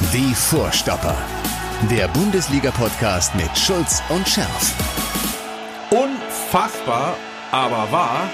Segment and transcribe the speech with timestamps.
[0.00, 1.16] Die Vorstopper.
[1.88, 4.74] Der Bundesliga-Podcast mit Schulz und Scherf.
[5.90, 7.14] Unfassbar,
[7.52, 8.28] aber wahr.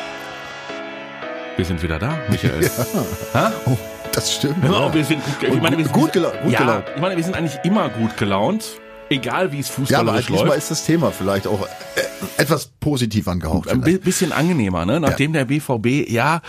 [1.57, 2.71] Wir sind wieder da, Michael.
[3.35, 3.53] Ja.
[3.67, 3.77] Oh,
[4.13, 4.65] das stimmt.
[4.65, 6.41] Ja, wir sind ich meine, wir sind, gut gelaunt.
[6.43, 6.85] Gut ja, gelaunt.
[6.95, 8.65] ich meine, wir sind eigentlich immer gut gelaunt.
[9.09, 10.59] Egal wie es Ja, aber fußballerisch diesmal läuft.
[10.59, 13.69] ist das Thema vielleicht auch äh, etwas positiv angehaucht.
[13.69, 14.99] Ein bi- bisschen angenehmer, ne?
[14.99, 15.41] Nachdem Ja.
[15.41, 16.41] der BVB ja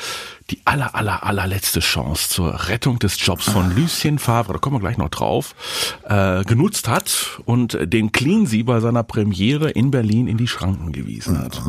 [0.49, 4.79] die aller, aller, allerletzte Chance zur Rettung des Jobs von Lucien Favre, da kommen wir
[4.79, 5.53] gleich noch drauf,
[6.07, 11.37] äh, genutzt hat und den Cleansea bei seiner Premiere in Berlin in die Schranken gewiesen
[11.37, 11.61] hat.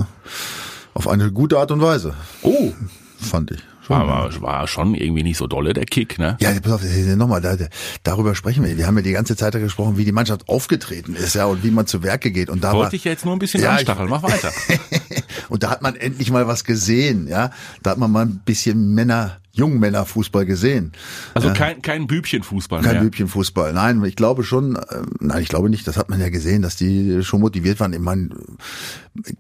[0.94, 2.72] Auf eine gute Art und Weise, Oh,
[3.20, 3.60] fand ich.
[3.88, 3.96] Schon.
[3.96, 6.36] aber es war schon irgendwie nicht so dolle, der Kick, ne?
[6.40, 6.82] Ja, pass auf,
[7.16, 7.56] nochmal, da,
[8.02, 8.76] darüber sprechen wir.
[8.76, 11.70] Wir haben ja die ganze Zeit gesprochen, wie die Mannschaft aufgetreten ist, ja, und wie
[11.70, 12.50] man zu Werke geht.
[12.50, 14.08] Und da war, Wollte ich ja jetzt nur ein bisschen Ja, anstacheln.
[14.08, 14.52] Mach weiter.
[15.48, 17.50] und da hat man endlich mal was gesehen, ja.
[17.82, 20.92] Da hat man mal ein bisschen Männer, Jungmännerfußball gesehen.
[21.34, 23.02] Also kein, kein Bübchenfußball Kein mehr.
[23.02, 23.72] Bübchenfußball.
[23.72, 26.76] Nein, ich glaube schon, äh, nein, ich glaube nicht, das hat man ja gesehen, dass
[26.76, 27.92] die schon motiviert waren.
[27.92, 28.30] Ich meine,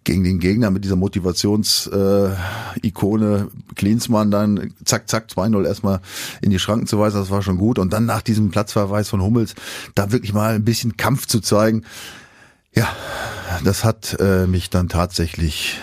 [0.02, 2.36] gegen den Gegner mit dieser Motivations-Ikone
[2.82, 6.00] äh, Ikone Klinsmann dann zack, zack, 2-0 erstmal
[6.42, 7.78] in die Schranken zu weisen, das war schon gut.
[7.78, 9.54] Und dann nach diesem Platzverweis von Hummels,
[9.94, 11.84] da wirklich mal ein bisschen Kampf zu zeigen.
[12.74, 12.94] Ja,
[13.64, 15.80] das hat äh, mich dann tatsächlich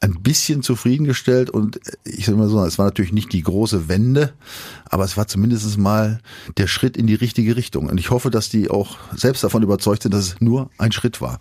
[0.00, 4.32] ein bisschen zufriedengestellt und ich sag mal so, es war natürlich nicht die große Wende,
[4.88, 6.20] aber es war zumindest mal
[6.56, 7.88] der Schritt in die richtige Richtung.
[7.88, 11.20] Und ich hoffe, dass die auch selbst davon überzeugt sind, dass es nur ein Schritt
[11.20, 11.38] war.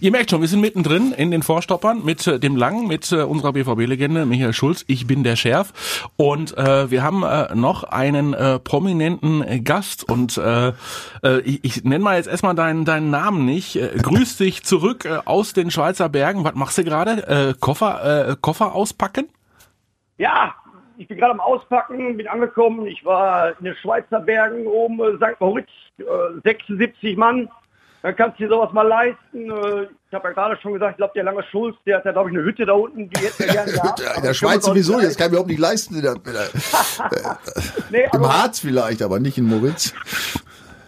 [0.00, 3.22] Ihr merkt schon, wir sind mittendrin in den Vorstoppern mit äh, dem Langen, mit äh,
[3.22, 4.84] unserer BVB-Legende Michael Schulz.
[4.86, 5.72] Ich bin der Schärf.
[6.16, 10.08] Und äh, wir haben äh, noch einen äh, prominenten äh, Gast.
[10.08, 10.72] Und äh,
[11.22, 13.76] äh, ich, ich nenne mal jetzt erstmal deinen, deinen Namen nicht.
[13.76, 16.44] Äh, grüß dich zurück äh, aus den Schweizer Bergen.
[16.44, 17.26] Was machst du gerade?
[17.26, 19.28] Äh, Koffer, äh, Koffer auspacken?
[20.16, 20.54] Ja,
[20.96, 22.86] ich bin gerade am Auspacken, bin angekommen.
[22.86, 25.40] Ich war in den Schweizer Bergen oben, äh, St.
[25.40, 25.68] Moritz,
[25.98, 26.04] äh,
[26.42, 27.48] 76 Mann.
[28.02, 29.50] Dann kannst du dir sowas mal leisten.
[29.50, 32.10] Äh, ich habe ja gerade schon gesagt, ich glaube, der lange Schulz, der hat ja,
[32.12, 34.00] glaube ich, eine Hütte da unten, die hätte er gerne gehabt.
[34.16, 35.94] In der Schweiz sowieso, das kann ich mir überhaupt nicht leisten.
[35.94, 37.38] In der, in der,
[37.90, 39.94] Nee, Im aber Harz vielleicht, aber nicht in Moritz.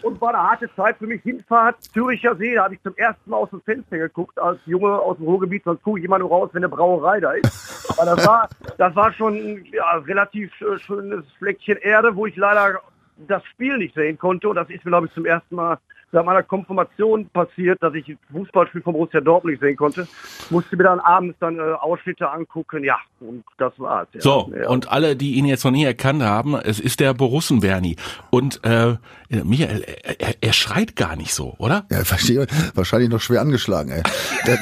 [0.03, 1.23] Und war eine harte Zeit für mich.
[1.23, 4.99] Hinfahrt, Züricher See, da habe ich zum ersten Mal aus dem Fenster geguckt, als Junge
[4.99, 7.99] aus dem Ruhrgebiet, sonst gucke ich immer nur raus, wenn eine Brauerei da ist.
[7.99, 12.37] Aber das war, das war schon ein ja, relativ äh, schönes Fleckchen Erde, wo ich
[12.37, 12.81] leider
[13.29, 14.49] das Spiel nicht sehen konnte.
[14.49, 15.79] Und das ist mir, glaube ich, zum ersten Mal
[16.13, 20.09] seit meiner Konfirmation passiert, dass ich ein Fußballspiel von Borussia Dortmund nicht sehen konnte.
[20.51, 22.85] Musste mir dann abends dann äh, Ausschnitte angucken.
[22.85, 24.09] Ja, und das war's.
[24.13, 24.21] Ja.
[24.21, 24.69] So, ja.
[24.69, 27.97] und alle, die ihn jetzt noch nie erkannt haben, es ist der Borussen-Bernie.
[28.31, 28.97] Und äh,
[29.29, 31.87] Michael, er, er, er schreit gar nicht so, oder?
[31.91, 32.47] Ja, verstehe.
[32.75, 34.03] Wahrscheinlich noch schwer angeschlagen, ey.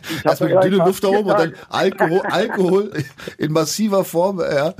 [0.24, 2.92] Erstmal die dünne Luft da oben und dann Alkohol, Alkohol
[3.38, 4.74] in massiver Form, ja.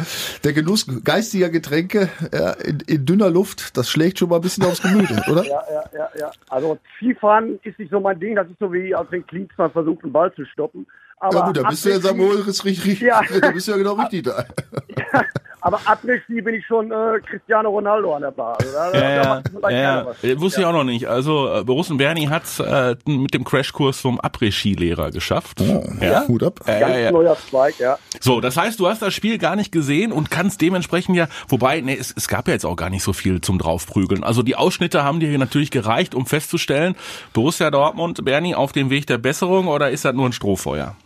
[0.45, 4.65] Der Genuss geistiger Getränke ja, in, in dünner Luft, das schlägt schon mal ein bisschen
[4.65, 5.45] aufs Gemüt, oder?
[5.45, 6.31] Ja, ja, ja, ja.
[6.49, 8.37] Also Skifahren ist nicht so mein Ding.
[8.37, 10.87] Das ist so wie, als wenn Klinsmann versucht, einen Ball zu stoppen.
[11.23, 13.21] Aber Ja gut, da bist du ja Samuel richtig, Ja.
[13.41, 14.45] da bist du ja genau richtig da.
[15.65, 18.59] Aber Après-Ski bin ich schon äh, Cristiano Ronaldo an der Bar.
[18.59, 20.25] Also da, da vielleicht keiner was.
[20.25, 21.07] Äh, Wusste ich auch noch nicht.
[21.07, 25.61] Also äh, Borussen-Bernie hat äh, mit dem Crashkurs vom Après-Ski-Lehrer geschafft.
[26.01, 26.27] ja.
[26.27, 26.59] Hut ab.
[26.67, 27.13] Ja, Ganz ja, ja.
[27.13, 27.97] neuer Zweig, ja.
[28.19, 31.81] So, das heißt, du hast das Spiel gar nicht gesehen und kannst dementsprechend ja, wobei,
[31.81, 34.25] nee, es, es gab ja jetzt auch gar nicht so viel zum draufprügeln.
[34.25, 36.97] Also die Ausschnitte haben dir natürlich gereicht, um festzustellen,
[37.35, 40.97] Borussia Dortmund, Bernie auf dem Weg der Besserung oder ist das nur ein Strohfeuer?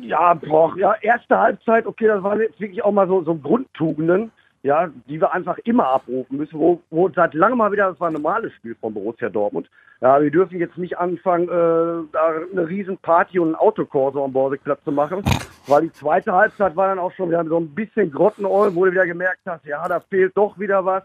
[0.00, 4.30] Ja, boah, ja, erste Halbzeit, okay, das waren jetzt wirklich auch mal so, so Grundtugenden,
[4.62, 8.08] ja, die wir einfach immer abrufen müssen, wo, wo seit langem mal wieder, das war
[8.08, 9.68] ein normales Spiel von Borussia Dortmund.
[10.00, 14.32] Ja, wir dürfen jetzt nicht anfangen, äh, da eine riesen Party und einen Autokorso am
[14.32, 15.24] Borsigplatz zu machen,
[15.66, 18.92] weil die zweite Halbzeit war dann auch schon wieder so ein bisschen Grottenäul, wo du
[18.92, 21.02] wieder gemerkt hast, ja, da fehlt doch wieder was.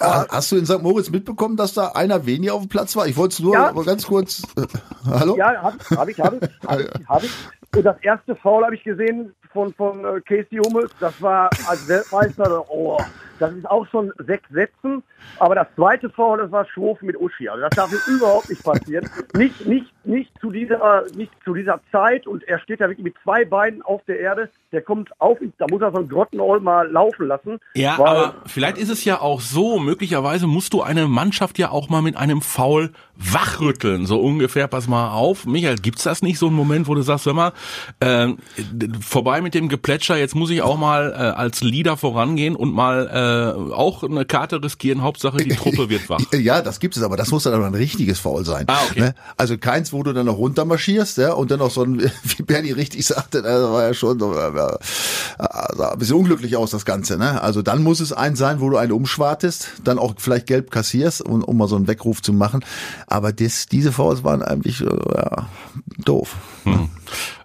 [0.00, 0.82] Ha- Hast du in St.
[0.82, 3.06] Moritz mitbekommen, dass da einer weniger auf dem Platz war?
[3.06, 3.72] Ich wollte es nur Ja.
[3.72, 4.42] ganz kurz.
[4.56, 4.66] Äh,
[5.06, 5.36] hallo?
[5.36, 7.30] Ja, habe hab ich, habe ich, habe ich, hab ich.
[7.76, 10.92] Und das erste Foul habe ich gesehen von, von äh, Casey Hummels.
[11.00, 12.98] Das war als Weltmeister, oh,
[13.40, 15.02] das ist auch schon sechs Sätzen.
[15.38, 17.48] Aber das zweite Foul, das war Schroff mit Uschi.
[17.48, 19.08] Also das darf mir überhaupt nicht passieren.
[19.34, 22.26] Nicht, nicht, nicht zu dieser, nicht zu dieser Zeit.
[22.26, 24.50] Und er steht da wirklich mit zwei Beinen auf der Erde.
[24.72, 27.58] Der kommt auf, da muss er so ein Grottenol mal laufen lassen.
[27.74, 31.88] Ja, aber vielleicht ist es ja auch so, möglicherweise musst du eine Mannschaft ja auch
[31.88, 35.46] mal mit einem Foul wachrütteln, so ungefähr, pass mal auf.
[35.46, 37.52] Michael, gibt's das nicht so einen Moment, wo du sagst, hör mal,
[38.00, 38.28] äh,
[39.00, 42.72] vorbei vorbei mit dem Geplätscher, jetzt muss ich auch mal äh, als Leader vorangehen und
[42.72, 46.20] mal äh, auch eine Karte riskieren, Hauptsache die Truppe wird wach.
[46.40, 48.64] Ja, das gibt es, aber das muss dann aber ein richtiges Foul sein.
[48.68, 49.00] Ah, okay.
[49.00, 49.14] Ne?
[49.36, 52.72] Also keins, wo du dann noch runtermarschierst, ja, und dann noch so ein, wie Bernie
[52.72, 54.52] richtig sagte, das war ja schon so, äh,
[55.76, 57.18] sah ein bisschen unglücklich aus, das Ganze.
[57.18, 57.42] Ne?
[57.42, 61.22] Also dann muss es ein sein, wo du einen umschwartest, dann auch vielleicht gelb kassierst,
[61.22, 62.64] um, um mal so einen Weckruf zu machen.
[63.06, 65.46] Aber das, diese Fouls waren eigentlich äh, ja,
[66.04, 66.36] doof.
[66.64, 66.88] Hm.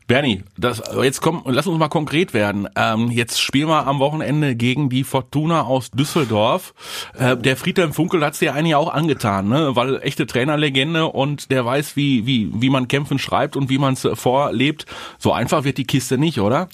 [0.08, 2.70] Bernie, das, jetzt komm, lass uns mal konkret werden.
[2.76, 6.76] Ähm, jetzt spielen wir am Wochenende gegen die Fortuna aus Düsseldorf.
[7.18, 9.76] Äh, der Friedhelm Funkel hat's dir eigentlich auch angetan, ne?
[9.76, 13.94] weil echte Trainerlegende und der weiß, wie, wie, wie man Kämpfen schreibt und wie man
[13.94, 14.86] es vorlebt.
[15.18, 16.70] So einfach wird die Kiste nicht, oder?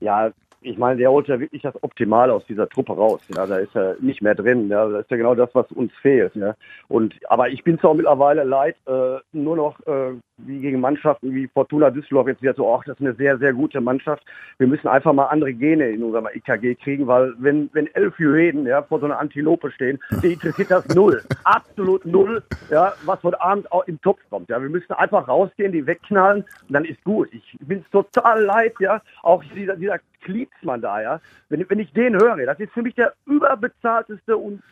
[0.00, 3.20] Ja, ich meine, der holt ja wirklich das Optimale aus dieser Truppe raus.
[3.34, 4.68] Ja, da ist er nicht mehr drin.
[4.68, 6.34] Ja, das ist ja genau das, was uns fehlt.
[6.34, 6.54] Ja.
[6.88, 11.48] Und aber ich bin zwar mittlerweile leid, äh, nur noch äh, wie gegen Mannschaften wie
[11.48, 14.24] Fortuna Düsseldorf jetzt wieder so, ach, das ist eine sehr, sehr gute Mannschaft.
[14.58, 18.66] Wir müssen einfach mal andere Gene in unserem IKG kriegen, weil wenn, wenn elf Hyänen
[18.66, 21.22] ja, vor so einer Antilope stehen, die interessiert das null.
[21.44, 24.48] Absolut null, ja, was heute Abend auch im Topf kommt.
[24.48, 24.60] Ja.
[24.60, 27.28] Wir müssen einfach rausgehen, die wegknallen und dann ist gut.
[27.32, 29.00] Ich bin total leid, ja.
[29.22, 31.20] Auch dieser, dieser Klietsmann da, ja.
[31.48, 34.62] Wenn, wenn ich den höre, das ist für mich der überbezahlteste und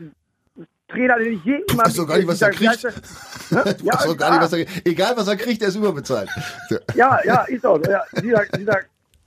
[0.88, 1.64] Trainer, den ich je immer.
[1.68, 2.84] Ich weiß doch gar nicht, was er kriegt.
[2.84, 4.86] Ich ja, gar nicht, was er kriegt.
[4.86, 6.28] Egal, was er kriegt, der ist überbezahlt.
[6.94, 7.90] Ja, ja, ist auch so.
[7.90, 8.80] Ja, dieser, dieser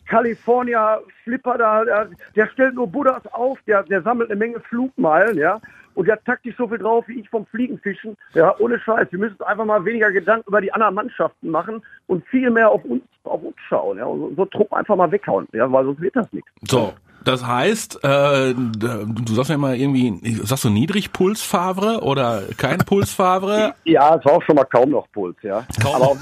[0.05, 5.37] California Flipper da, der, der stellt nur Buddhas auf, der, der sammelt eine Menge Flugmeilen,
[5.37, 5.61] ja.
[5.95, 8.17] Und der hat taktisch so viel drauf wie ich vom Fliegenfischen.
[8.33, 9.07] Ja, ohne Scheiß.
[9.11, 12.69] Wir müssen uns einfach mal weniger Gedanken über die anderen Mannschaften machen und viel mehr
[12.69, 13.97] auf uns, auf uns schauen.
[13.97, 15.47] Ja, und so, so Trupp einfach mal weghauen.
[15.53, 16.49] Ja, weil sonst wird das nichts.
[16.67, 16.93] So.
[17.23, 23.75] Das heißt, äh, du sagst ja immer irgendwie, sagst du Niedrigpulsfavre oder kein Pulsfavre?
[23.85, 25.65] Ja, es war auch schon mal kaum noch Puls, ja.
[25.81, 26.17] Kaum Aber auch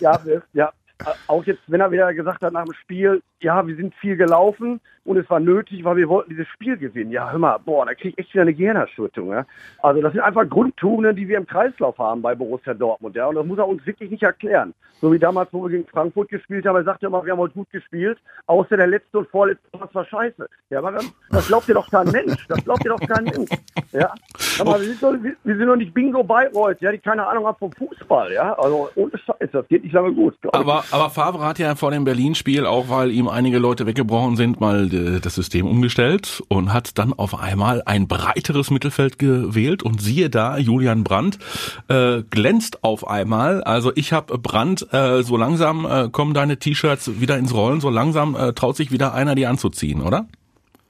[0.00, 0.18] ja,
[0.54, 0.72] ja,
[1.26, 4.80] auch jetzt, wenn er wieder gesagt hat nach dem Spiel, ja, wir sind viel gelaufen
[5.04, 7.10] und es war nötig, weil wir wollten dieses Spiel gewinnen.
[7.10, 9.32] Ja, hör mal, boah, da krieg ich echt wieder eine Gehirnerschütterung.
[9.32, 9.46] Ja?
[9.82, 13.16] Also das sind einfach Grundtugenden, die wir im Kreislauf haben bei Borussia Dortmund.
[13.16, 13.26] Ja?
[13.26, 14.74] Und das muss er uns wirklich nicht erklären.
[15.00, 17.54] So wie damals, wo wir gegen Frankfurt gespielt haben, er sagte immer, wir haben heute
[17.54, 20.46] gut gespielt, außer der letzte und vorletzte Pass war scheiße.
[20.68, 21.00] Ja, aber
[21.30, 22.46] das glaubt dir doch kein Mensch.
[22.48, 23.50] Das glaubt dir doch kein Mensch.
[23.92, 24.12] Ja?
[24.58, 27.56] Aber wir sind, doch, wir sind doch nicht Bingo Bayreuth, ja, die keine Ahnung haben
[27.58, 28.32] vom Fußball.
[28.32, 28.52] Ja?
[28.52, 30.36] Also ohne Scheiß, das geht nicht lange gut.
[30.52, 34.60] Aber, aber Favre hat ja vor dem Berlin-Spiel, auch weil ihm einige Leute weggebrochen sind,
[34.60, 40.30] mal das System umgestellt und hat dann auf einmal ein breiteres Mittelfeld gewählt und siehe
[40.30, 41.38] da, Julian Brandt
[41.88, 43.62] äh, glänzt auf einmal.
[43.62, 47.90] Also ich habe Brandt, äh, so langsam äh, kommen deine T-Shirts wieder ins Rollen, so
[47.90, 50.26] langsam äh, traut sich wieder einer, die anzuziehen, oder?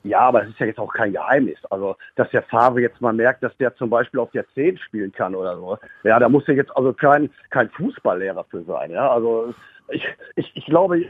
[0.03, 1.59] Ja, aber es ist ja jetzt auch kein Geheimnis.
[1.69, 5.13] Also, dass der Favre jetzt mal merkt, dass der zum Beispiel auf der 10 spielen
[5.13, 5.79] kann oder so.
[6.05, 8.91] Ja, da muss er jetzt also kein, kein Fußballlehrer für sein.
[8.91, 9.53] Ja, also
[9.91, 10.07] ich,
[10.37, 11.05] ich, ich glaube,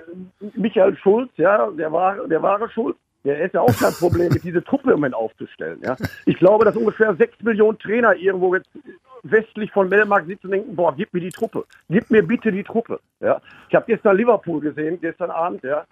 [0.55, 4.43] Michael Schulz, ja, der war, der wahre Schulz, der ist ja auch kein Problem, mit
[4.43, 5.81] diese Truppe im Moment aufzustellen.
[5.83, 5.97] Ja.
[6.25, 8.71] Ich glaube, dass ungefähr sechs Millionen Trainer irgendwo jetzt
[9.23, 11.65] westlich von Melmark sitzen und denken, boah, gib mir die Truppe.
[11.91, 13.01] Gib mir bitte die Truppe.
[13.21, 13.41] Ja.
[13.69, 15.85] Ich habe gestern Liverpool gesehen, gestern Abend, ja.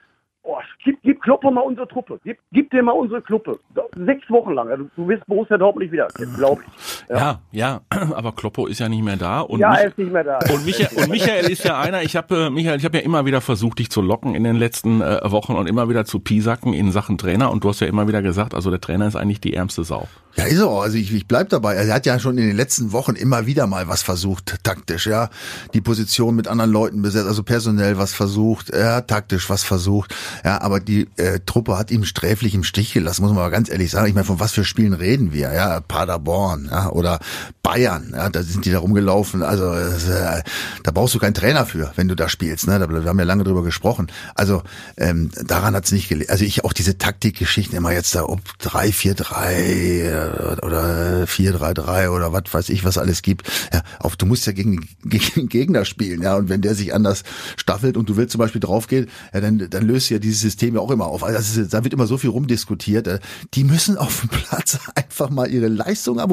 [0.51, 2.19] Oh, gib, gib Klopper mal unsere Truppe.
[2.25, 3.59] Gib, gib dir mal unsere Kluppe.
[3.97, 4.71] Sechs Wochen lang.
[4.71, 7.05] Also, du wirst Borussia Dortmund nicht wieder, glaube ich.
[7.11, 7.39] Ja.
[7.53, 9.41] ja, ja, aber Kloppo ist ja nicht mehr da.
[9.43, 10.39] Und ja, Mich- er ist nicht mehr da.
[10.51, 13.27] Und Michael, und Michael ist ja einer, ich habe äh, Michael, ich habe ja immer
[13.27, 16.73] wieder versucht, dich zu locken in den letzten äh, Wochen und immer wieder zu piesacken
[16.73, 17.51] in Sachen Trainer.
[17.51, 20.09] Und du hast ja immer wieder gesagt, also der Trainer ist eigentlich die ärmste Sau.
[20.37, 20.81] Ja, ist er auch.
[20.83, 21.75] Also ich, ich bleib dabei.
[21.75, 25.29] Er hat ja schon in den letzten Wochen immer wieder mal was versucht, taktisch, ja.
[25.75, 30.15] Die Position mit anderen Leuten besetzt, also personell was versucht, er hat taktisch was versucht.
[30.45, 33.71] Ja, aber die äh, Truppe hat ihm sträflich im Stich gelassen, muss man mal ganz
[33.71, 34.07] ehrlich sagen.
[34.07, 35.53] Ich meine, von was für Spielen reden wir?
[35.53, 37.19] Ja, Paderborn, ja, oder
[37.63, 39.43] Bayern, ja, da sind die da rumgelaufen.
[39.43, 40.43] Also äh,
[40.83, 42.67] da brauchst du keinen Trainer für, wenn du da spielst.
[42.67, 42.79] Ne?
[42.79, 44.09] Da, wir haben ja lange drüber gesprochen.
[44.35, 44.63] Also
[44.97, 46.31] ähm, daran hat's nicht gelegen.
[46.31, 51.75] Also ich auch diese Taktikgeschichten immer jetzt da, ob 3, 4, 3 oder 4, 3,
[51.75, 53.51] 3 oder was weiß ich, was alles gibt.
[53.73, 56.37] Ja, auf, du musst ja gegen, gegen den Gegner spielen, ja.
[56.37, 57.23] Und wenn der sich anders
[57.57, 60.81] staffelt und du willst zum Beispiel draufgehen, ja, dann, dann löst ja dieses System ja
[60.81, 61.25] auch immer auf.
[61.25, 63.07] Also da wird immer so viel rumdiskutiert.
[63.07, 63.19] Äh,
[63.55, 66.31] Die müssen auf dem Platz einfach mal ihre Leistung ab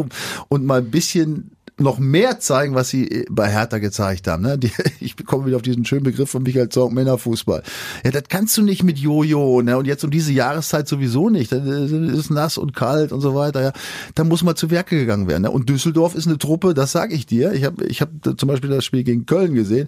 [0.50, 4.44] und mal ein bisschen noch mehr zeigen, was sie bei Hertha gezeigt haben.
[4.44, 4.60] Ne?
[5.00, 7.64] Ich komme wieder auf diesen schönen Begriff von Michael Zorc, Männerfußball.
[8.04, 9.62] Ja, das kannst du nicht mit Jojo.
[9.62, 9.78] Ne?
[9.78, 11.52] Und jetzt um diese Jahreszeit sowieso nicht.
[11.52, 13.62] Das ist nass und kalt und so weiter.
[13.62, 13.74] Ja,
[14.16, 15.44] da muss mal zu Werke gegangen werden.
[15.44, 15.52] Ne?
[15.52, 17.54] Und Düsseldorf ist eine Truppe, das sage ich dir.
[17.54, 19.88] Ich habe ich hab zum Beispiel das Spiel gegen Köln gesehen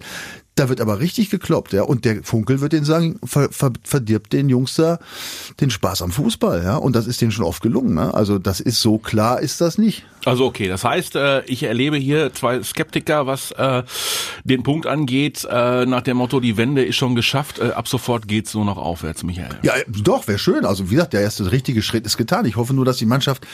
[0.58, 1.82] Da wird aber richtig gekloppt, ja.
[1.82, 4.98] Und der Funkel wird den sagen, ver, ver, verdirbt den Jungs da
[5.60, 6.76] den Spaß am Fußball, ja.
[6.76, 8.12] Und das ist denen schon oft gelungen, ne?
[8.12, 10.04] Also das ist so klar, ist das nicht.
[10.24, 13.84] Also okay, das heißt, äh, ich erlebe hier zwei Skeptiker, was äh,
[14.42, 18.26] den Punkt angeht, äh, nach dem Motto, die Wende ist schon geschafft, äh, ab sofort
[18.26, 19.60] geht's nur noch aufwärts, Michael.
[19.62, 20.64] Ja, doch, wäre schön.
[20.64, 22.46] Also wie gesagt, der erste richtige Schritt ist getan.
[22.46, 23.46] Ich hoffe nur, dass die Mannschaft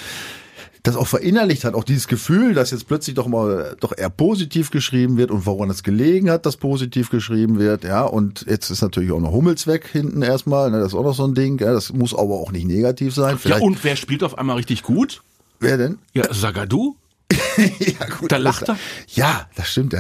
[0.85, 4.71] das auch verinnerlicht hat, auch dieses Gefühl, dass jetzt plötzlich doch mal doch eher positiv
[4.71, 8.83] geschrieben wird und woran es gelegen hat, dass positiv geschrieben wird, ja, und jetzt ist
[8.83, 11.59] natürlich auch noch Hummels weg hinten erstmal, ne, das ist auch noch so ein Ding,
[11.59, 13.39] ja, das muss aber auch nicht negativ sein.
[13.39, 15.23] Vielleicht, ja, und wer spielt auf einmal richtig gut?
[15.59, 15.99] Wer denn?
[16.13, 16.97] Ja, Sagadu.
[17.57, 18.31] ja, gut.
[18.31, 18.77] Da lacht er.
[19.09, 19.97] Ja, das stimmt.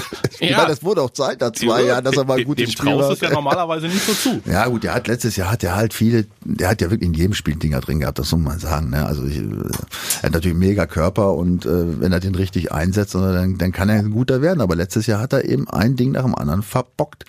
[0.40, 0.56] ja.
[0.56, 3.20] Meine, das wurde auch Zeit nach zwei Jahren, dass er mal gut Dem traust es
[3.20, 4.42] ja normalerweise nicht so zu.
[4.46, 7.14] Ja gut, der hat letztes Jahr hat er halt viele, der hat ja wirklich in
[7.14, 8.90] jedem Spiel Dinger drin gehabt, das muss man sagen.
[8.90, 9.04] Ne?
[9.04, 13.14] Also ich, er hat natürlich einen mega Körper und äh, wenn er den richtig einsetzt,
[13.14, 14.60] dann, dann kann er ein guter werden.
[14.60, 17.24] Aber letztes Jahr hat er eben ein Ding nach dem anderen verbockt.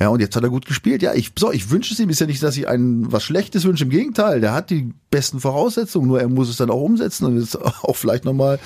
[0.00, 1.02] Ja und jetzt hat er gut gespielt.
[1.02, 3.64] Ja, ich so, ich wünsche es ihm ist ja nicht, dass ich ein was Schlechtes
[3.64, 3.84] wünsche.
[3.84, 7.36] Im Gegenteil, der hat die besten Voraussetzungen, nur er muss es dann auch umsetzen und
[7.36, 8.58] es auch vielleicht nochmal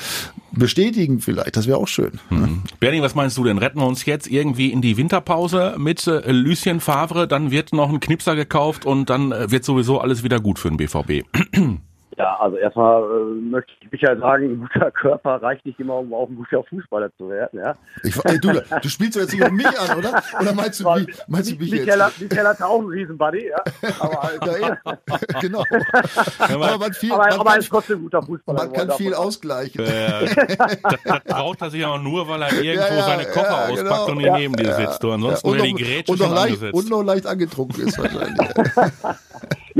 [0.52, 1.21] bestätigen.
[1.21, 2.19] Vielleicht, das wäre auch schön.
[2.30, 2.40] Mhm.
[2.40, 2.49] Ne?
[2.80, 3.59] Bernie, was meinst du denn?
[3.59, 7.88] Retten wir uns jetzt irgendwie in die Winterpause mit äh, Lucien Favre, dann wird noch
[7.88, 11.25] ein Knipser gekauft und dann äh, wird sowieso alles wieder gut für den BVB.
[12.20, 16.12] Ja, also erstmal äh, möchte ich Michael sagen, ein guter Körper reicht nicht immer, um
[16.12, 17.58] auch ein guter Fußballer zu werden.
[17.58, 17.76] Ja?
[18.02, 20.22] Ich, ey, du, du spielst jetzt nicht auf mich an, oder?
[20.38, 22.02] Oder meinst du, wie, meinst du mich Michael, jetzt?
[22.02, 23.56] Hat, Michael hat auch einen Riesenbuddy, ja.
[24.00, 24.78] Aber, halt, ja,
[25.40, 25.64] genau.
[26.40, 28.64] aber man, viel, aber, man, aber er ist trotzdem ein guter Fußballer.
[28.64, 29.80] Man kann viel ausgleichen.
[29.82, 30.26] Äh,
[31.04, 34.06] das, traut er sich auch nur, weil er irgendwo ja, ja, seine Koffer ja, auspackt
[34.06, 34.12] genau.
[34.12, 35.02] und ihn neben dir sitzt.
[35.02, 35.10] Du.
[35.10, 38.48] Ansonsten wäre die Grätsche und noch, leicht, und noch leicht angetrunken ist wahrscheinlich.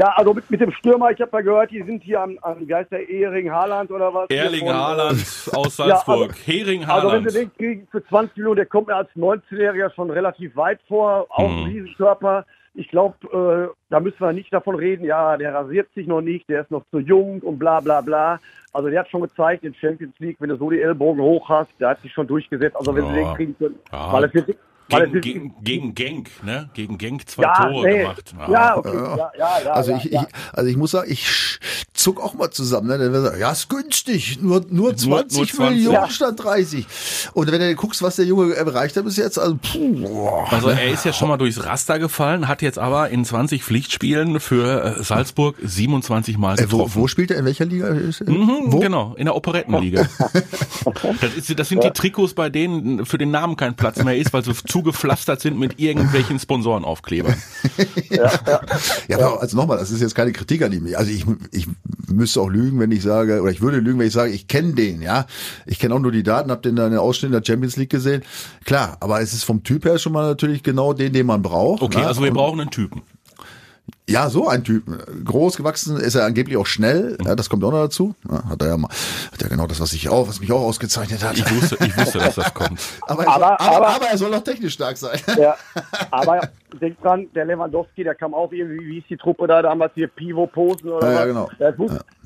[0.01, 2.67] Ja, also mit, mit dem Stürmer, ich habe ja gehört, die sind hier am, am
[2.67, 4.31] Geister Ehring Haaland oder was?
[4.31, 5.21] Erling Haaland
[5.53, 5.87] aus Salzburg.
[5.87, 7.05] Ja, also, Hering Haaland.
[7.05, 10.57] Also wenn sie den kriegen für 20 Millionen, der kommt mir als 19-Jähriger schon relativ
[10.57, 11.59] weit vor, auch mhm.
[11.59, 12.47] ein Riesenkörper.
[12.73, 16.49] Ich glaube, äh, da müssen wir nicht davon reden, ja, der rasiert sich noch nicht,
[16.49, 18.41] der ist noch zu jung und bla bla bla.
[18.73, 21.73] Also der hat schon gezeigt in Champions League, wenn du so die Ellbogen hoch hast,
[21.79, 22.77] der hat sich schon durchgesetzt.
[22.77, 23.11] Also wenn ja.
[23.11, 24.11] sie den kriegen können, ja.
[24.11, 24.57] weil es wird
[24.91, 26.71] gegen, gegen, gegen Genk, ne?
[26.75, 27.99] Gegen Genk zwei ja, Tore nee.
[27.99, 28.35] gemacht.
[28.39, 28.97] Ja, ja, okay.
[28.97, 30.21] ja, ja, ja, also ich, ich,
[30.53, 31.59] also ich muss sagen, ich
[31.95, 32.89] zuck auch mal zusammen.
[32.89, 32.99] Ne?
[32.99, 36.87] Dann sagen, ja, ist günstig, nur nur 20, nur, nur 20 Millionen statt 30.
[37.35, 40.69] Und wenn du guckst, was der Junge erreicht hat bis jetzt, also puh, boah, Also
[40.69, 44.97] er ist ja schon mal durchs Raster gefallen, hat jetzt aber in 20 Pflichtspielen für
[44.99, 46.93] äh, Salzburg 27 Mal getroffen.
[46.93, 47.39] Äh, wo, wo spielt er?
[47.39, 47.91] In welcher Liga?
[47.91, 48.81] Mhm, wo?
[48.81, 50.09] Genau, in der Operettenliga.
[51.21, 54.33] das, ist, das sind die Trikots, bei denen für den Namen kein Platz mehr ist,
[54.33, 57.35] weil so zu zugepflastert sind mit irgendwelchen Sponsorenaufklebern.
[58.11, 58.61] ja, ja.
[59.09, 60.89] ja, aber also nochmal, das ist jetzt keine Kritik an ihm.
[60.95, 61.67] Also ich, ich
[62.09, 64.73] müsste auch lügen, wenn ich sage, oder ich würde lügen, wenn ich sage, ich kenne
[64.73, 65.27] den, ja.
[65.67, 67.91] Ich kenne auch nur die Daten, habe den da in der Ausschnitt der Champions League
[67.91, 68.23] gesehen.
[68.65, 71.83] Klar, aber es ist vom Typ her schon mal natürlich genau den, den man braucht.
[71.83, 72.07] Okay, ne?
[72.07, 73.03] also wir brauchen einen Typen.
[74.11, 74.85] Ja, so ein Typ.
[75.25, 77.17] Groß gewachsen ist er angeblich auch schnell.
[77.25, 78.15] Ja, das kommt auch noch dazu.
[78.29, 78.89] Ja, hat er ja mal,
[79.33, 81.39] hat er genau das, was ich auch, was mich auch ausgezeichnet hat.
[81.39, 82.81] Ich wusste, ich wusste, dass das kommt.
[83.07, 85.21] aber, er soll, aber, aber, aber, er soll auch technisch stark sein.
[85.39, 85.57] Ja,
[86.11, 86.41] aber
[86.81, 90.09] denk dran, der Lewandowski, der kam auch irgendwie, wie ist die Truppe da damals hier,
[90.09, 91.51] Pivo Posen oder ja, ja, genau.
[91.59, 91.73] Ja.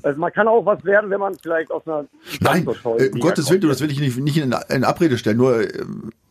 [0.03, 2.05] Also man kann auch was werden, wenn man vielleicht aus einer
[2.39, 5.37] Nein, äh, um Gottes Willen, das will ich nicht, nicht in, in Abrede stellen.
[5.37, 5.83] Nur äh,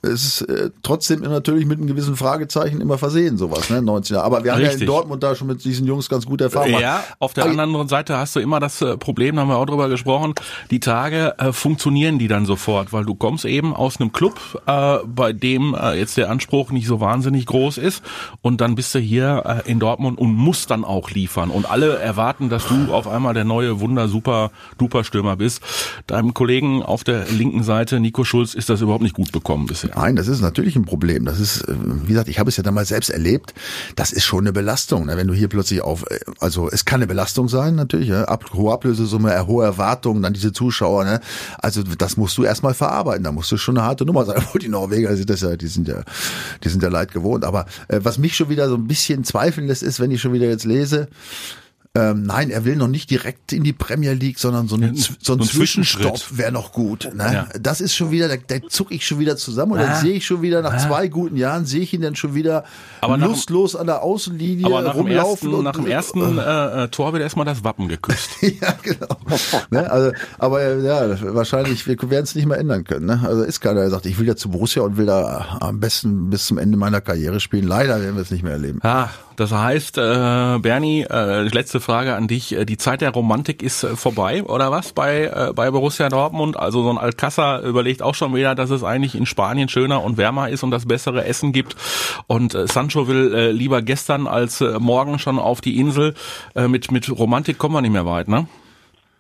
[0.03, 3.83] es ist äh, trotzdem natürlich mit einem gewissen Fragezeichen immer versehen, sowas, ne?
[3.83, 4.27] 19 Jahre.
[4.27, 4.69] Aber wir Richtig.
[4.69, 6.81] haben ja in Dortmund da schon mit diesen Jungs ganz gute Erfahrungen.
[6.81, 9.67] Ja, auf der anderen Seite hast du immer das äh, Problem, da haben wir auch
[9.67, 10.35] drüber gesprochen,
[10.71, 14.99] die Tage äh, funktionieren die dann sofort, weil du kommst eben aus einem Club, äh,
[15.07, 18.03] bei dem äh, jetzt der Anspruch nicht so wahnsinnig groß ist
[18.43, 21.99] und dann bist du hier äh, in Dortmund und musst dann auch liefern und alle
[21.99, 25.63] erwarten, dass du auf einmal der neue Wunder super duper Stürmer bist.
[26.07, 29.91] Deinem Kollegen auf der linken Seite, Nico Schulz, ist das überhaupt nicht gut bekommen bisher.
[29.95, 31.25] Nein, das ist natürlich ein Problem.
[31.25, 33.55] Das ist, äh, wie gesagt, ich habe es ja damals selbst erlebt.
[33.97, 35.17] Das ist schon eine Belastung, ne?
[35.17, 38.25] wenn du hier plötzlich auf, äh, also es kann eine Belastung sein, natürlich, ja?
[38.25, 41.21] Ab, hohe Ablösesumme, hohe Erwartungen, dann diese Zuschauer, ne?
[41.59, 43.25] Also das musst du erstmal verarbeiten.
[43.25, 44.37] Da musst du schon eine harte Nummer sein.
[44.47, 46.03] Obwohl die Norweger sind das ja, die sind ja,
[46.63, 47.45] die sind ja leid gewohnt.
[47.45, 50.33] Aber äh, was mich schon wieder so ein bisschen zweifeln lässt, ist, wenn ich schon
[50.33, 51.09] wieder jetzt lese,
[51.97, 55.13] ähm, nein, er will noch nicht direkt in die Premier League, sondern so ein, so
[55.13, 57.09] ein, so Zwischenstopp wäre noch gut.
[57.15, 57.33] Ne?
[57.33, 57.49] Ja.
[57.61, 59.87] Das ist schon wieder, da, da zuck ich schon wieder zusammen und ah.
[59.87, 60.79] dann sehe ich schon wieder, nach ah.
[60.79, 62.65] zwei guten Jahren sehe ich ihn dann schon wieder
[63.01, 65.53] aber lustlos an der Außenlinie aber nach rumlaufen.
[65.53, 68.31] Dem ersten, nach dem ersten äh, äh, Tor wird erstmal das Wappen geküsst.
[68.41, 69.17] ja, genau.
[69.71, 69.89] ne?
[69.89, 73.07] also, aber äh, ja, wahrscheinlich, wir werden es nicht mehr ändern können.
[73.07, 73.23] Ne?
[73.25, 76.29] Also ist keiner, der sagt, ich will ja zu Borussia und will da am besten
[76.29, 77.69] bis zum Ende meiner Karriere spielen.
[77.69, 78.81] Leider werden wir es nicht mehr erleben.
[78.83, 82.57] Ah, Das heißt, äh, Bernie, äh, letzte Frage an dich.
[82.69, 86.57] Die Zeit der Romantik ist äh, vorbei, oder was, bei, äh, bei Borussia Dortmund?
[86.57, 90.19] Also so ein Alcázar überlegt auch schon wieder, dass es eigentlich in Spanien schöner und
[90.19, 91.75] wärmer ist und das bessere Essen gibt.
[92.29, 96.15] Und äh, Sancho will äh, lieber gestern als äh, morgen schon auf die Insel.
[96.55, 98.47] Äh, mit, mit Romantik kommen wir nicht mehr weit, ne?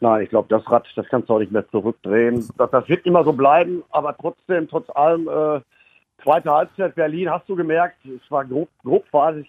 [0.00, 2.46] Nein, ich glaube, das Rad, das kannst du auch nicht mehr zurückdrehen.
[2.56, 5.60] Das, das wird immer so bleiben, aber trotzdem, trotz allem, äh,
[6.24, 9.46] zweite Halbzeit Berlin, hast du gemerkt, es war grob, grobphasig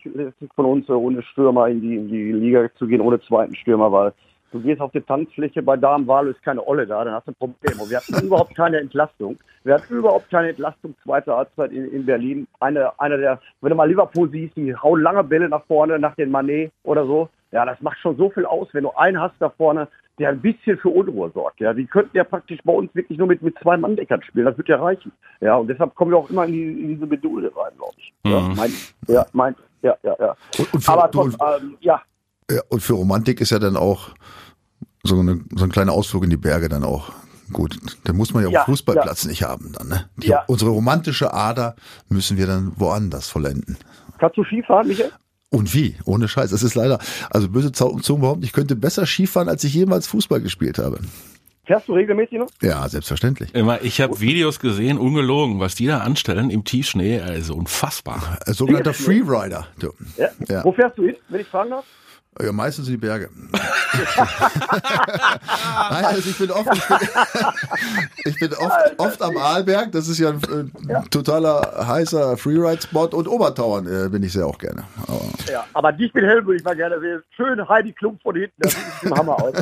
[0.55, 4.13] von uns, ohne Stürmer in die, in die Liga zu gehen, ohne zweiten Stürmer, weil
[4.51, 7.35] du gehst auf die Tanzfläche bei Damenwahl, ist keine Olle da, dann hast du ein
[7.35, 7.79] Problem.
[7.79, 9.37] Und wir hatten überhaupt keine Entlastung.
[9.63, 12.47] Wir hatten überhaupt keine Entlastung, zweite Halbzeit in, in Berlin.
[12.59, 16.15] Eine, einer der, wenn du mal Liverpool siehst, die hauen lange Bälle nach vorne, nach
[16.15, 17.29] den Manet oder so.
[17.51, 19.87] Ja, das macht schon so viel aus, wenn du einen hast da vorne,
[20.19, 21.59] der ein bisschen für Unruhe sorgt.
[21.59, 24.45] Ja, die könnten ja praktisch bei uns wirklich nur mit, mit zwei Manndeckern spielen.
[24.45, 25.11] Das wird ja reichen.
[25.41, 28.13] Ja, und deshalb kommen wir auch immer in, die, in diese Bedulde rein, glaube ich.
[28.23, 28.55] Ja, Mhm.
[28.55, 28.71] mein,
[29.07, 30.35] ja, mein, ja, ja, ja.
[30.57, 32.01] Und, und, für, Aber trotz und, allem, ja,
[32.49, 34.09] ja, und für Romantik ist ja dann auch
[35.03, 37.11] so, eine, so ein kleiner Ausflug in die Berge dann auch
[37.53, 37.77] gut.
[38.05, 39.87] Da muss man ja, Ja, auf dem Fußballplatz nicht haben dann.
[39.87, 40.09] Ne?
[40.17, 40.43] Die, Ja.
[40.47, 41.75] Unsere romantische Ader
[42.09, 43.77] müssen wir dann woanders vollenden.
[44.17, 45.11] kannst du Skifahren, Michael?
[45.49, 45.95] Und wie?
[46.05, 46.51] Ohne Scheiß.
[46.51, 46.99] Es ist leider,
[47.29, 50.99] also böse Zungen behaupten, ich könnte besser Skifahren, als ich jemals Fußball gespielt habe.
[51.65, 52.47] Fährst du regelmäßig noch?
[52.61, 53.53] Ja, selbstverständlich.
[53.55, 58.37] Immer, ich habe Videos gesehen, ungelogen, was die da anstellen im Tiefschnee, also unfassbar.
[58.45, 59.67] Ein sogenannter Freerider.
[59.79, 59.91] Du.
[60.17, 60.29] Ja.
[60.47, 60.63] Ja.
[60.63, 61.85] Wo fährst du hin, wenn ich fragen darf?
[62.41, 63.29] Ja, meistens die Berge.
[65.89, 66.97] Nein, also ich bin oft, ich bin,
[68.25, 69.91] ich bin oft, oft am Arlberg.
[69.93, 74.57] Das ist ja ein, äh, totaler heißer Freeride-Spot und Obertauern äh, bin ich sehr auch
[74.57, 74.83] gerne.
[75.07, 77.23] Aber, Ja, aber dich mit Helm würde ich mal gerne sehen.
[77.37, 79.53] Schön Heidi Klum von hinten, das sieht ein Hammer aus.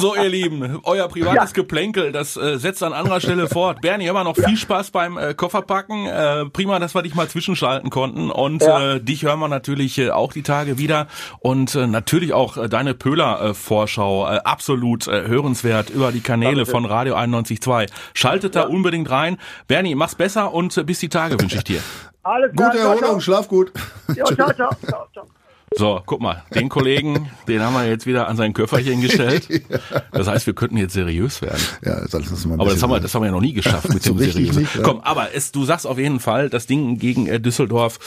[0.00, 1.54] So, ihr Lieben, euer privates Ja.
[1.54, 3.80] Geplänkel, das äh, setzt an anderer Stelle fort.
[3.80, 6.06] Bernie, immer noch viel Spaß beim äh, Kofferpacken.
[6.06, 8.30] Äh, prima, dass wir dich mal zwischenschalten konnten.
[8.30, 8.94] Und Ja.
[8.94, 11.08] äh, dich hören wir natürlich äh, auch die Tage wieder.
[11.40, 14.30] Und äh, natürlich auch äh, deine Pöhler-Vorschau.
[14.30, 16.70] Äh, absolut äh, hörenswert über die Kanäle Danke.
[16.70, 17.88] von Radio 91.2.
[18.14, 19.38] Schaltet da unbedingt rein.
[19.66, 21.80] Bernie, mach's besser und äh, bis die Tage wünsche ich dir.
[22.22, 23.72] Alles klar, gute ciao, Erholung, schlaf gut.
[24.14, 24.16] ciao.
[24.16, 25.26] Ja, ciao, ciao, ciao, ciao.
[25.76, 29.48] So, guck mal, den Kollegen, den haben wir jetzt wieder an sein Köfferchen gestellt.
[30.12, 31.62] Das heißt, wir könnten jetzt seriös werden.
[31.84, 33.52] Ja, das ist mal ein Aber das haben wir, das haben wir ja noch nie
[33.52, 34.62] geschafft mit So dem richtig seriösen.
[34.62, 34.82] nicht, ja.
[34.82, 37.98] Komm, aber es, du sagst auf jeden Fall, das Ding gegen äh, Düsseldorf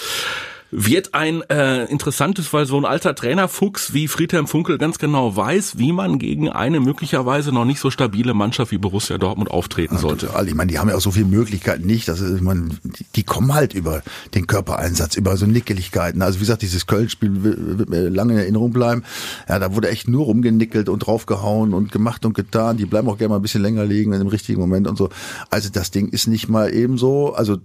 [0.75, 5.77] wird ein äh, interessantes, weil so ein alter Trainerfuchs wie Friedhelm Funkel ganz genau weiß,
[5.77, 10.27] wie man gegen eine möglicherweise noch nicht so stabile Mannschaft wie Borussia Dortmund auftreten sollte.
[10.27, 10.47] Total.
[10.47, 12.07] Ich meine, die haben ja auch so viele Möglichkeiten nicht.
[12.07, 14.01] Das ist, ich meine, die, die kommen halt über
[14.33, 16.21] den Körpereinsatz, über so Nickeligkeiten.
[16.21, 19.03] Also wie gesagt, dieses Köln-Spiel wird mir lange in Erinnerung bleiben.
[19.47, 22.77] Ja, da wurde echt nur rumgenickelt und draufgehauen und gemacht und getan.
[22.77, 25.09] Die bleiben auch gerne mal ein bisschen länger liegen im richtigen Moment und so.
[25.51, 27.59] Also das Ding ist nicht mal ebenso, also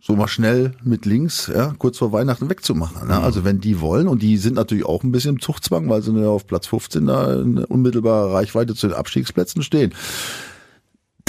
[0.00, 3.08] so mal schnell mit links, ja, kurz vor Weihnachten wegzumachen.
[3.08, 3.18] Ne?
[3.18, 6.12] Also wenn die wollen, und die sind natürlich auch ein bisschen im Zuchtzwang, weil sie
[6.18, 9.92] ja auf Platz 15 da in unmittelbarer Reichweite zu den Abstiegsplätzen stehen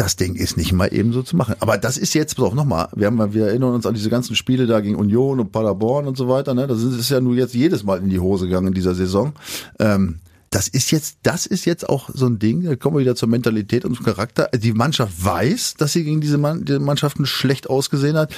[0.02, 1.56] das Ding ist nicht mal eben so zu machen.
[1.60, 4.36] Aber das ist jetzt, pass auf, nochmal, wir, haben, wir erinnern uns an diese ganzen
[4.36, 6.56] Spiele da gegen Union und Paderborn und so weiter.
[6.56, 6.66] Ne?
[6.66, 9.34] Das ist, ist ja nur jetzt jedes Mal in die Hose gegangen in dieser Saison.
[9.80, 10.20] Ähm,
[10.52, 13.30] das ist jetzt, das ist jetzt auch so ein Ding, da kommen wir wieder zur
[13.30, 14.50] Mentalität und zum Charakter.
[14.54, 18.34] Die Mannschaft weiß, dass sie gegen diese, Mann, diese Mannschaften schlecht ausgesehen hat.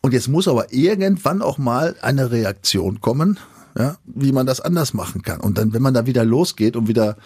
[0.00, 3.38] Und jetzt muss aber irgendwann auch mal eine Reaktion kommen,
[3.78, 5.40] ja, wie man das anders machen kann.
[5.40, 7.16] Und dann, wenn man da wieder losgeht und wieder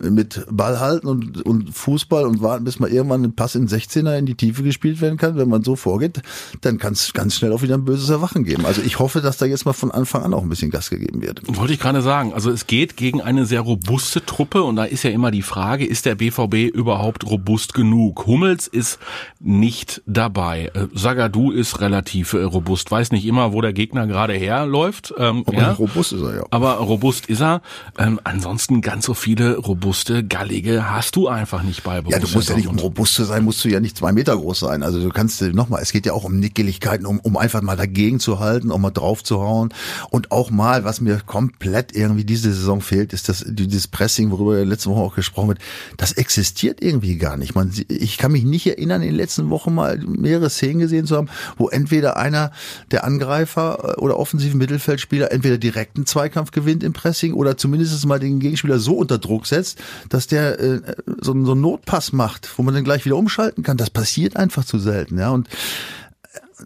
[0.00, 4.16] mit Ball halten und, und Fußball und warten, bis mal irgendwann ein Pass in 16er
[4.18, 6.22] in die Tiefe gespielt werden kann, wenn man so vorgeht,
[6.60, 8.66] dann kann es ganz schnell auch wieder ein böses Erwachen geben.
[8.66, 11.22] Also ich hoffe, dass da jetzt mal von Anfang an auch ein bisschen Gas gegeben
[11.22, 11.42] wird.
[11.56, 12.32] Wollte ich gerade sagen.
[12.32, 15.84] Also es geht gegen eine sehr robuste Truppe und da ist ja immer die Frage,
[15.84, 18.26] ist der BVB überhaupt robust genug?
[18.26, 18.98] Hummels ist
[19.40, 20.70] nicht dabei.
[20.74, 22.90] Äh, Sagadu ist relativ äh, robust.
[22.90, 25.12] Weiß nicht immer, wo der Gegner gerade herläuft.
[25.18, 25.72] Ähm, Aber ja.
[25.72, 26.44] robust ist er ja.
[26.50, 27.62] Aber robust ist er.
[27.98, 32.34] Ähm, ansonsten ganz so viele robuste, gallige hast du einfach nicht bei Ja, Borussia du
[32.34, 34.82] musst ja nicht, um robust zu sein, musst du ja nicht zwei Meter groß sein.
[34.84, 38.20] Also du kannst nochmal, es geht ja auch um Nickeligkeiten, um, um einfach mal dagegen
[38.20, 39.74] zu halten, um mal drauf zu hauen.
[40.10, 44.56] Und auch mal, was mir komplett irgendwie diese Saison fehlt, ist das, dieses Pressing, worüber
[44.56, 45.58] ja letzte Woche auch gesprochen wird.
[45.96, 47.54] Das existiert irgendwie gar nicht.
[47.56, 51.16] Man, ich kann mich nicht erinnern, in den letzten Wochen mal mehrere Szenen gesehen zu
[51.16, 52.52] haben, wo entweder einer
[52.92, 58.20] der Angreifer äh, oder offensiven Mittelfeldspieler entweder direkten Zweikampf gewinnt im Pressing oder zumindest mal
[58.20, 59.71] den Gegenspieler so unter Druck setzt,
[60.08, 60.80] dass der äh,
[61.20, 63.76] so, so einen Notpass macht, wo man dann gleich wieder umschalten kann.
[63.76, 65.30] Das passiert einfach zu selten, ja.
[65.30, 65.48] Und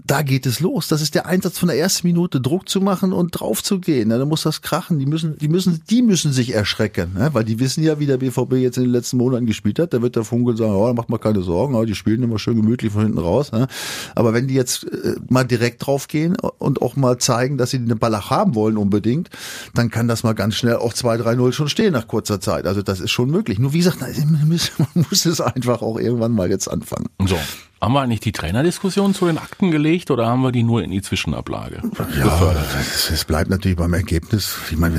[0.04, 0.88] da geht es los.
[0.88, 4.08] Das ist der Einsatz von der ersten Minute, Druck zu machen und drauf zu gehen.
[4.08, 4.98] Da muss das krachen.
[4.98, 7.30] Die müssen, die müssen, die müssen sich erschrecken, ne?
[7.32, 9.94] weil die wissen ja, wie der BVB jetzt in den letzten Monaten gespielt hat.
[9.94, 12.92] Da wird der Funkel sagen, oh, macht man keine Sorgen, die spielen immer schön gemütlich
[12.92, 13.52] von hinten raus.
[13.52, 13.68] Ne?
[14.14, 17.78] Aber wenn die jetzt äh, mal direkt drauf gehen und auch mal zeigen, dass sie
[17.78, 19.30] den Ball auch haben wollen unbedingt,
[19.74, 22.66] dann kann das mal ganz schnell auch 2-3-0 schon stehen nach kurzer Zeit.
[22.66, 23.58] Also das ist schon möglich.
[23.58, 24.00] Nur wie gesagt,
[24.78, 27.06] man muss es einfach auch irgendwann mal jetzt anfangen.
[27.26, 27.36] So.
[27.80, 30.90] Haben wir eigentlich die Trainerdiskussion zu den Akten gelegt oder haben wir die nur in
[30.90, 31.82] die Zwischenablage
[32.18, 32.54] ja,
[32.88, 34.56] Es bleibt natürlich beim Ergebnis.
[34.70, 34.94] Ich meine,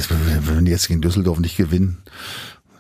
[0.46, 1.98] wenn wir jetzt gegen Düsseldorf nicht gewinnen,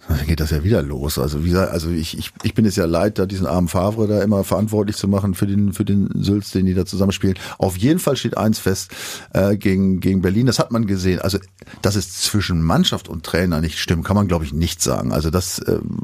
[0.07, 1.19] dann geht das ja wieder los.
[1.19, 4.07] Also wie gesagt, also ich, ich, ich bin es ja leid, da diesen armen Favre
[4.07, 7.37] da immer verantwortlich zu machen für den für den Sülz, den die da zusammenspielen.
[7.57, 8.91] Auf jeden Fall steht eins fest
[9.33, 10.45] äh, gegen gegen Berlin.
[10.45, 11.19] Das hat man gesehen.
[11.19, 11.39] Also
[11.81, 15.11] dass es zwischen Mannschaft und Trainer nicht stimmt, kann man glaube ich nicht sagen.
[15.11, 15.99] Also das ähm,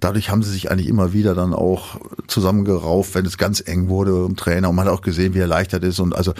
[0.00, 4.24] dadurch haben sie sich eigentlich immer wieder dann auch zusammengerauft, wenn es ganz eng wurde
[4.26, 4.68] im Trainer.
[4.68, 6.00] Und man hat auch gesehen, wie erleichtert ist.
[6.00, 6.34] Und also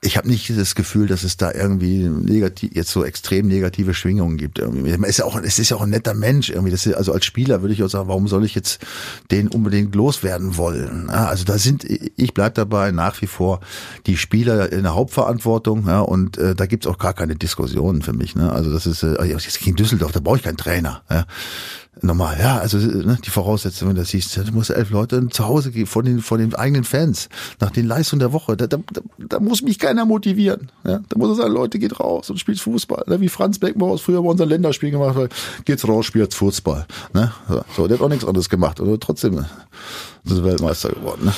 [0.00, 4.36] ich habe nicht das Gefühl, dass es da irgendwie negativ, jetzt so extrem negative Schwingungen
[4.36, 4.58] gibt.
[4.58, 4.90] Irgendwie.
[4.90, 6.72] Es ist ja auch, es ist ja auch ein netter Mensch irgendwie.
[6.72, 8.80] Ist, also als Spieler würde ich auch sagen, warum soll ich jetzt
[9.30, 11.06] den unbedingt loswerden wollen?
[11.08, 13.60] Ja, also da sind, ich bleib dabei nach wie vor
[14.06, 15.86] die Spieler in der Hauptverantwortung.
[15.86, 18.34] Ja, und äh, da gibt's auch gar keine Diskussionen für mich.
[18.34, 18.52] Ne?
[18.52, 21.02] Also das ist äh, jetzt gegen Düsseldorf, da brauche ich keinen Trainer.
[21.10, 21.26] Ja
[22.02, 22.36] normal.
[22.40, 26.04] Ja, also ne, die Voraussetzungen, das siehst, du musst elf Leute zu Hause gehen von
[26.04, 27.28] den von den eigenen Fans
[27.60, 28.56] nach den Leistungen der Woche.
[28.56, 28.78] Da, da,
[29.18, 30.70] da muss mich keiner motivieren.
[30.84, 33.04] Ja, da muss er sagen, Leute, geht raus und spielt Fußball.
[33.06, 35.30] Ne, wie Franz Beckenbauer früher bei unserem Länderspiel gemacht hat,
[35.64, 36.86] geht's raus, spielt Fußball.
[37.14, 37.32] Ne?
[37.76, 39.44] So, der hat auch nichts anderes gemacht, aber trotzdem
[40.24, 41.26] ist Weltmeister geworden.
[41.26, 41.32] Ne?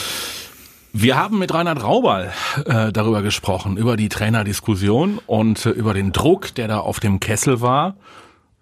[0.92, 2.32] Wir haben mit Reinhard Raubal
[2.64, 7.20] äh, darüber gesprochen, über die Trainerdiskussion und äh, über den Druck, der da auf dem
[7.20, 7.94] Kessel war.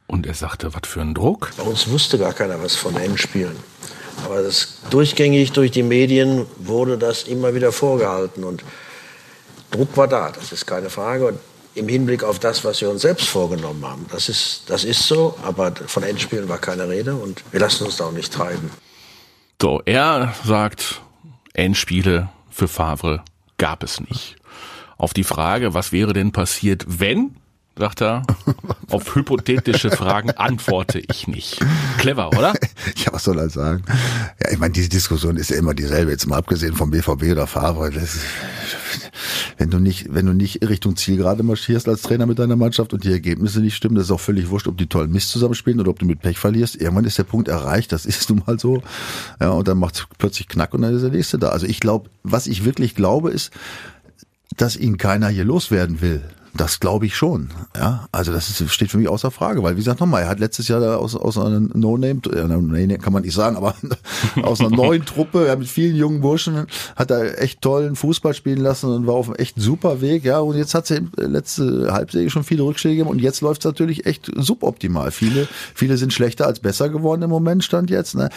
[0.09, 1.53] Und er sagte, was für ein Druck?
[1.57, 3.57] Bei uns wusste gar keiner was von Endspielen.
[4.25, 8.43] Aber das durchgängig durch die Medien wurde das immer wieder vorgehalten.
[8.43, 8.65] Und
[9.71, 11.27] Druck war da, das ist keine Frage.
[11.27, 11.39] Und
[11.75, 15.39] im Hinblick auf das, was wir uns selbst vorgenommen haben, das ist, das ist so.
[15.43, 18.71] Aber von Endspielen war keine Rede und wir lassen uns da auch nicht treiben.
[19.61, 21.03] So, er sagt,
[21.53, 23.23] Endspiele für Favre
[23.59, 24.37] gab es nicht.
[24.97, 27.37] Auf die Frage, was wäre denn passiert, wenn,
[27.79, 28.23] sagt er.
[28.91, 31.59] Auf hypothetische Fragen antworte ich nicht.
[31.99, 32.55] Clever, oder?
[33.05, 33.83] Ja, was soll er sagen?
[34.43, 36.11] Ja, ich meine, diese Diskussion ist ja immer dieselbe.
[36.11, 37.91] Jetzt mal abgesehen vom BVB oder Fahrer.
[37.91, 38.19] Das,
[39.59, 43.05] wenn du nicht, wenn du nicht Richtung Zielgerade marschierst als Trainer mit deiner Mannschaft und
[43.05, 45.91] die Ergebnisse nicht stimmen, das ist auch völlig wurscht, ob die tollen Mist zusammenspielen oder
[45.91, 46.77] ob du mit Pech verlierst.
[46.77, 47.93] Irgendwann ist der Punkt erreicht.
[47.93, 48.83] Das ist nun mal so.
[49.41, 51.51] Ja, und dann macht es plötzlich Knack und dann ist der nächste da.
[51.51, 53.53] Also ich glaube, was ich wirklich glaube, ist,
[54.57, 56.23] dass ihn keiner hier loswerden will.
[56.59, 57.51] Das glaube ich schon.
[57.77, 60.41] Ja, also das ist, steht für mich außer Frage, weil wie gesagt nochmal, er hat
[60.41, 63.77] letztes Jahr aus, aus einer No-Name, äh, kann man nicht sagen, aber
[64.43, 66.67] aus einer neuen Truppe, ja, mit vielen jungen Burschen,
[66.97, 70.25] hat er echt tollen Fußball spielen lassen und war auf einem echt super Weg.
[70.25, 73.65] Ja, und jetzt hat er letzte Halbsäge schon viele Rückschläge gegeben und jetzt läuft es
[73.65, 75.13] natürlich echt suboptimal.
[75.13, 78.17] Viele, viele sind schlechter als besser geworden im Moment stand jetzt.
[78.17, 78.31] Ne?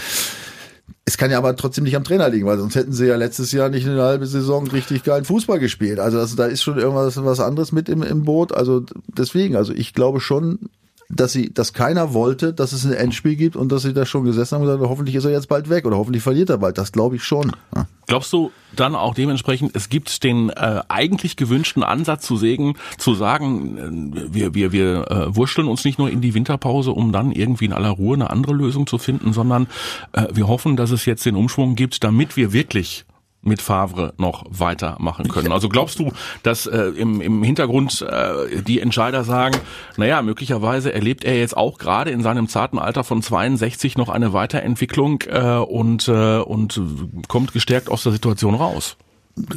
[1.04, 3.52] Es kann ja aber trotzdem nicht am Trainer liegen, weil sonst hätten sie ja letztes
[3.52, 6.00] Jahr nicht eine halbe Saison richtig geilen Fußball gespielt.
[6.00, 8.54] Also, also da ist schon irgendwas was anderes mit im, im Boot.
[8.54, 10.70] Also deswegen, also ich glaube schon,
[11.10, 14.26] dass sie, dass keiner wollte, dass es ein Endspiel gibt und dass sie da schon
[14.26, 16.78] gesessen haben und gesagt, hoffentlich ist er jetzt bald weg oder hoffentlich verliert er bald.
[16.78, 17.52] Das glaube ich schon.
[17.76, 17.88] Ja.
[18.12, 23.14] Glaubst du dann auch dementsprechend, es gibt den äh, eigentlich gewünschten Ansatz zu sägen, zu
[23.14, 27.32] sagen, äh, wir, wir, wir äh, wurschteln uns nicht nur in die Winterpause, um dann
[27.32, 29.68] irgendwie in aller Ruhe eine andere Lösung zu finden, sondern
[30.12, 33.06] äh, wir hoffen, dass es jetzt den Umschwung gibt, damit wir wirklich
[33.42, 35.52] mit Favre noch weitermachen können.
[35.52, 36.12] Also glaubst du,
[36.44, 39.58] dass äh, im, im Hintergrund äh, die Entscheider sagen,
[39.98, 44.34] naja, möglicherweise erlebt er jetzt auch gerade in seinem zarten Alter von 62 noch eine
[44.34, 46.82] Weiterentwicklung äh, und, äh, und
[47.28, 48.98] kommt gestärkt aus der Situation raus?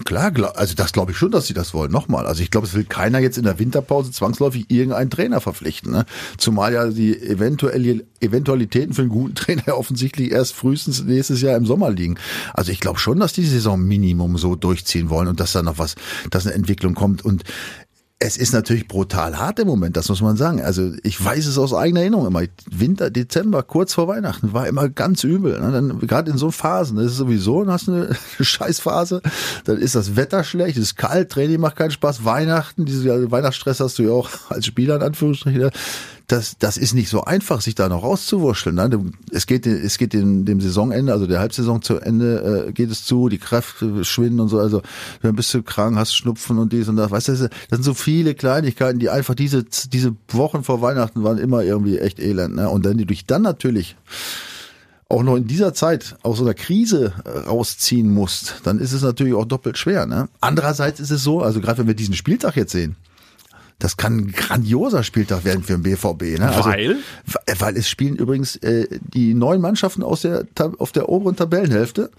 [0.04, 1.90] Klar, also das glaube ich schon, dass sie das wollen.
[1.90, 5.92] Nochmal, also ich glaube, es will keiner jetzt in der Winterpause zwangsläufig irgendeinen Trainer verpflichten.
[5.92, 6.06] Ne?
[6.38, 11.56] Zumal ja die eventuelle Eventualitäten für einen guten Trainer ja offensichtlich erst frühestens nächstes Jahr
[11.56, 12.18] im Sommer liegen.
[12.52, 15.78] Also ich glaube schon, dass die Saison Minimum so durchziehen wollen und dass da noch
[15.78, 15.96] was,
[16.30, 17.24] dass eine Entwicklung kommt.
[17.24, 17.44] Und
[18.24, 20.62] es ist natürlich brutal hart im Moment, das muss man sagen.
[20.62, 22.40] Also ich weiß es aus eigener Erinnerung immer.
[22.70, 25.60] Winter, Dezember, kurz vor Weihnachten, war immer ganz übel.
[25.60, 25.70] Ne?
[25.70, 29.20] Dann gerade in so Phasen, das ist sowieso, dann hast du eine Scheißphase,
[29.66, 33.80] dann ist das Wetter schlecht, es ist kalt, Training macht keinen Spaß, Weihnachten, diese Weihnachtsstress
[33.80, 35.70] hast du ja auch als Spieler in Anführungsstrichen
[36.26, 38.76] das, das ist nicht so einfach, sich da noch rauszuwurschteln.
[38.76, 39.12] Ne?
[39.30, 43.04] Es geht, es geht dem, dem Saisonende, also der Halbsaison zu Ende, äh, geht es
[43.04, 44.58] zu, die Kräfte schwinden und so.
[44.58, 44.80] Also
[45.22, 47.10] dann bist du krank, hast Schnupfen und dies und das.
[47.10, 51.38] Weißt du, das sind so viele Kleinigkeiten, die einfach diese, diese Wochen vor Weihnachten waren
[51.38, 52.56] immer irgendwie echt elend.
[52.56, 52.70] Ne?
[52.70, 53.96] Und dann die durch dann natürlich
[55.10, 59.02] auch noch in dieser Zeit aus so einer Krise äh, rausziehen musst, dann ist es
[59.02, 60.06] natürlich auch doppelt schwer.
[60.06, 60.28] Ne?
[60.40, 62.96] Andererseits ist es so, also gerade wenn wir diesen Spieltag jetzt sehen,
[63.78, 66.38] das kann ein grandioser Spieltag werden für den BVB.
[66.38, 66.48] Ne?
[66.48, 66.96] Also, Weil?
[67.58, 70.46] weil es spielen übrigens äh, die neun Mannschaften aus der
[70.78, 72.10] auf der oberen Tabellenhälfte.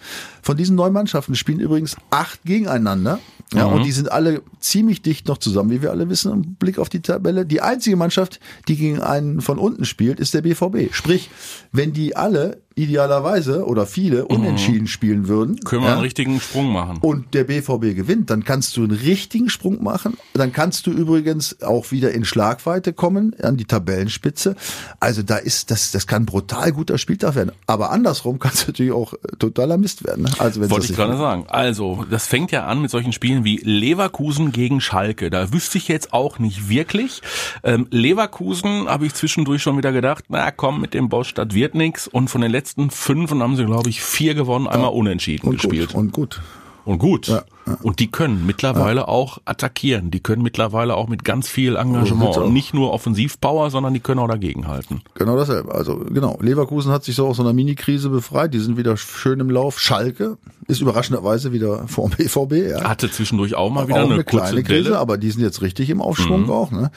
[0.42, 3.20] Von diesen neun Mannschaften spielen übrigens acht gegeneinander.
[3.54, 6.80] Ja, und die sind alle ziemlich dicht noch zusammen, wie wir alle wissen, im Blick
[6.80, 7.46] auf die Tabelle.
[7.46, 10.94] Die einzige Mannschaft, die gegen einen von unten spielt, ist der BVB.
[10.94, 11.30] Sprich,
[11.72, 16.72] wenn die alle idealerweise oder viele unentschieden spielen würden, Können wir ja, einen richtigen Sprung
[16.72, 16.98] machen.
[17.02, 20.18] und der BVB gewinnt, dann kannst du einen richtigen Sprung machen.
[20.34, 24.56] Dann kannst du übrigens auch wieder in Schlagweite kommen an die Tabellenspitze.
[25.00, 27.52] Also da ist das, das kann brutal guter Spieltag werden.
[27.66, 30.24] Aber andersrum kann es natürlich auch äh, totaler Mist werden.
[30.26, 30.32] ne?
[30.40, 31.46] Also wenn Wollte ich gerade sagen.
[31.48, 35.30] Also, das fängt ja an mit solchen Spielen wie Leverkusen gegen Schalke.
[35.30, 37.22] Da wüsste ich jetzt auch nicht wirklich.
[37.64, 41.76] Ähm, Leverkusen habe ich zwischendurch schon wieder gedacht, na komm, mit dem Bosch, das wird
[41.76, 42.08] nix.
[42.08, 45.90] Und von den letzten fünf haben sie, glaube ich, vier gewonnen, einmal unentschieden und gespielt.
[45.90, 46.42] gut, und gut.
[46.86, 47.26] Und gut.
[47.28, 47.42] Ja,
[47.82, 50.12] Und die können mittlerweile auch attackieren.
[50.12, 52.38] Die können mittlerweile auch mit ganz viel Engagement.
[52.38, 55.02] Und nicht nur Offensivpower, sondern die können auch dagegenhalten.
[55.16, 55.74] Genau dasselbe.
[55.74, 58.54] Also genau, Leverkusen hat sich so aus so einer Mini-Krise befreit.
[58.54, 59.80] Die sind wieder schön im Lauf.
[59.80, 62.70] Schalke ist überraschenderweise wieder vor dem BVB.
[62.70, 62.88] Ja.
[62.88, 65.64] Hatte zwischendurch auch mal wieder auch eine, eine kurze kleine Krise, aber die sind jetzt
[65.64, 66.50] richtig im Aufschwung Mhm.
[66.52, 66.70] auch.
[66.70, 66.92] Ne?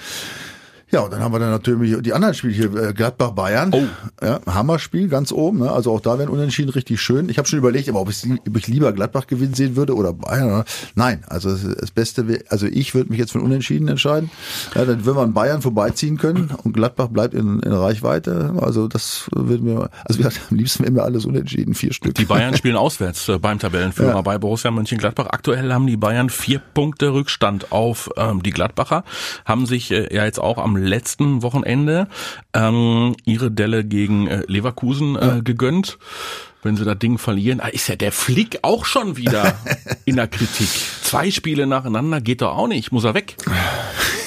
[0.90, 3.74] Ja, und dann haben wir dann natürlich die anderen Spiele hier, äh, Gladbach-Bayern.
[3.74, 3.82] Oh.
[4.24, 5.58] Ja, Hammerspiel, ganz oben.
[5.58, 5.70] Ne?
[5.70, 7.28] Also auch da wären Unentschieden richtig schön.
[7.28, 10.14] Ich habe schon überlegt, aber ob ich, ob ich lieber Gladbach gewinnen sehen würde oder
[10.14, 10.46] Bayern.
[10.46, 10.64] Oder?
[10.94, 14.30] Nein, also das, Beste wäre, also ich würde mich jetzt für Unentschieden entscheiden.
[14.74, 18.54] Ja, dann würden wir an Bayern vorbeiziehen können und Gladbach bleibt in, in Reichweite.
[18.60, 22.14] Also das würden wir, also wie gesagt, am liebsten wir alles unentschieden, vier Stück.
[22.14, 24.22] Die Bayern spielen auswärts äh, beim Tabellenführer Ja.
[24.22, 25.26] bei Borussia Mönchengladbach.
[25.26, 29.04] Aktuell haben die Bayern vier Punkte Rückstand auf ähm, die Gladbacher,
[29.44, 32.08] haben sich äh, ja jetzt auch am letzten Wochenende
[32.54, 35.98] ähm, ihre Delle gegen äh, Leverkusen äh, gegönnt.
[36.62, 39.54] Wenn sie das Ding verlieren, ah, ist ja der Flick auch schon wieder
[40.04, 40.68] in der Kritik.
[41.02, 43.36] Zwei Spiele nacheinander geht doch auch nicht, muss er weg.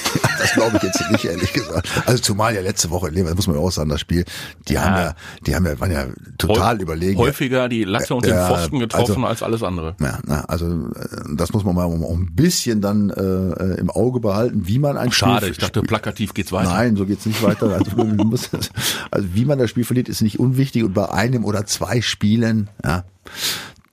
[0.42, 1.88] Das glaube ich jetzt nicht, ehrlich gesagt.
[2.06, 4.24] Also zumal ja letzte Woche, Lever, das muss man ja auch sagen, das Spiel,
[4.68, 5.14] die haben ja,
[5.46, 6.06] die haben ja, waren ja
[6.38, 7.18] total Häu- überlegen.
[7.18, 9.94] Häufiger die Latte und den Ja, Pfosten getroffen also- als alles andere.
[10.00, 14.20] Ja, na, also äh, das muss man mal auch ein bisschen dann äh, im Auge
[14.20, 16.70] behalten, wie man ein Schade, Spiel ich dachte, plakativ geht's weiter.
[16.70, 17.70] Nein, so geht's nicht weiter.
[17.72, 18.50] Also, muss,
[19.10, 22.68] also wie man das Spiel verliert, ist nicht unwichtig und bei einem oder zwei Spielen,
[22.84, 23.04] ja,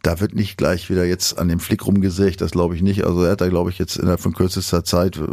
[0.01, 3.03] da wird nicht gleich wieder jetzt an dem Flick rumgesägt, das glaube ich nicht.
[3.03, 5.23] Also er hat da, glaube ich, jetzt innerhalb von kürzester Zeit äh,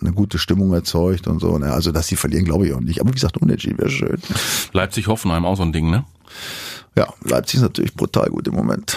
[0.00, 1.54] eine gute Stimmung erzeugt und so.
[1.54, 3.00] Also dass sie verlieren, glaube ich auch nicht.
[3.00, 4.18] Aber wie gesagt, unentschieden wäre schön.
[4.72, 6.04] Leipzig-Hoffenheim auch so ein Ding, ne?
[6.96, 8.96] Ja, Leipzig ist natürlich brutal gut im Moment.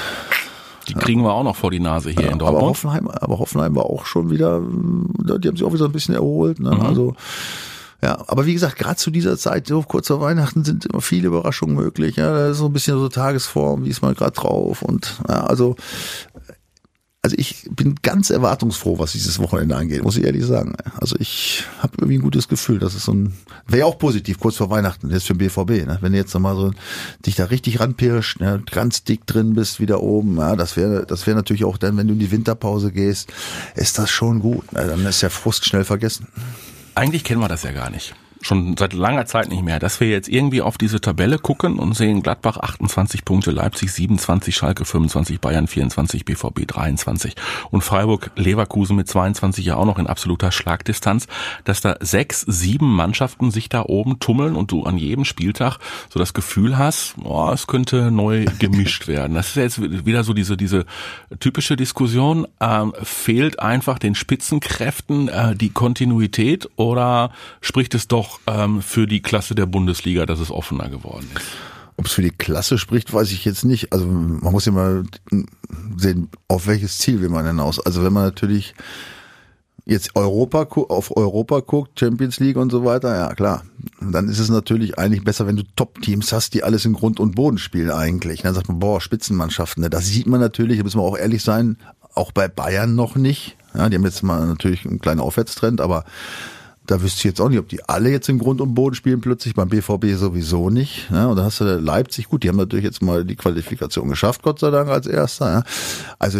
[0.88, 2.64] Die kriegen wir auch noch vor die Nase hier in aber Dortmund.
[2.64, 6.60] Hoffenheim, aber Hoffenheim war auch schon wieder, die haben sich auch wieder ein bisschen erholt.
[6.60, 6.72] Ne?
[6.72, 6.82] Mhm.
[6.82, 7.16] Also
[8.04, 11.28] ja, aber wie gesagt, gerade zu dieser Zeit, so kurz vor Weihnachten, sind immer viele
[11.28, 12.18] Überraschungen möglich.
[12.18, 15.46] Ja, da ist so ein bisschen so Tagesform, wie ist man gerade drauf und ja,
[15.46, 15.78] also
[17.26, 20.76] also ich bin ganz erwartungsfroh, was dieses Wochenende angeht, muss ich ehrlich sagen.
[21.00, 23.34] Also ich habe irgendwie ein gutes Gefühl, dass es so ein
[23.66, 26.00] wäre ja auch positiv kurz vor Weihnachten jetzt für den BVB, ne?
[26.02, 26.74] wenn du jetzt nochmal so
[27.26, 28.62] dich da richtig ranpirscht, ne?
[28.70, 32.08] ganz dick drin bist wieder oben, ja, das wäre das wäre natürlich auch dann, wenn
[32.08, 33.32] du in die Winterpause gehst,
[33.76, 34.74] ist das schon gut.
[34.74, 34.86] Ne?
[34.86, 36.28] Dann ist der Frust schnell vergessen.
[36.96, 38.14] Eigentlich kennen wir das ja gar nicht.
[38.44, 41.94] Schon seit langer Zeit nicht mehr, dass wir jetzt irgendwie auf diese Tabelle gucken und
[41.94, 47.36] sehen Gladbach 28 Punkte, Leipzig 27, Schalke 25, Bayern 24, BVB 23
[47.72, 51.28] und Freiburg Leverkusen mit 22 ja auch noch in absoluter Schlagdistanz,
[51.64, 55.78] dass da sechs, sieben Mannschaften sich da oben tummeln und du an jedem Spieltag
[56.10, 59.36] so das Gefühl hast, oh, es könnte neu gemischt werden.
[59.36, 60.86] Das ist jetzt wieder so diese, diese
[61.40, 68.82] typische Diskussion, ähm, fehlt einfach den Spitzenkräften äh, die Kontinuität oder spricht es doch ähm,
[68.82, 71.46] für die Klasse der Bundesliga, dass es offener geworden ist?
[71.96, 73.94] Ob es für die Klasse spricht, weiß ich jetzt nicht.
[73.94, 75.04] Also man muss ja mal
[75.98, 77.80] sehen, auf welches Ziel will man hinaus.
[77.80, 78.74] Also wenn man natürlich
[79.86, 83.64] jetzt Europa auf Europa guckt, Champions League und so weiter, ja klar,
[84.00, 87.36] dann ist es natürlich eigentlich besser, wenn du Top-Teams hast, die alles in Grund und
[87.36, 88.42] Boden spielen eigentlich.
[88.42, 89.84] Dann sagt man, boah, Spitzenmannschaften.
[89.84, 89.90] Ne?
[89.90, 91.78] Das sieht man natürlich, da müssen wir auch ehrlich sein,
[92.16, 93.58] auch bei Bayern noch nicht.
[93.76, 96.06] Ja, die haben jetzt mal natürlich einen kleinen Aufwärtstrend, aber
[96.86, 99.22] da wüsste ich jetzt auch nicht, ob die alle jetzt im Grund und Boden spielen
[99.22, 101.10] plötzlich, beim BVB sowieso nicht.
[101.12, 104.44] Ja, und dann hast du Leipzig, gut, die haben natürlich jetzt mal die Qualifikation geschafft,
[104.44, 105.52] Gott sei Dank als Erster.
[105.52, 105.64] Ja.
[106.20, 106.40] Also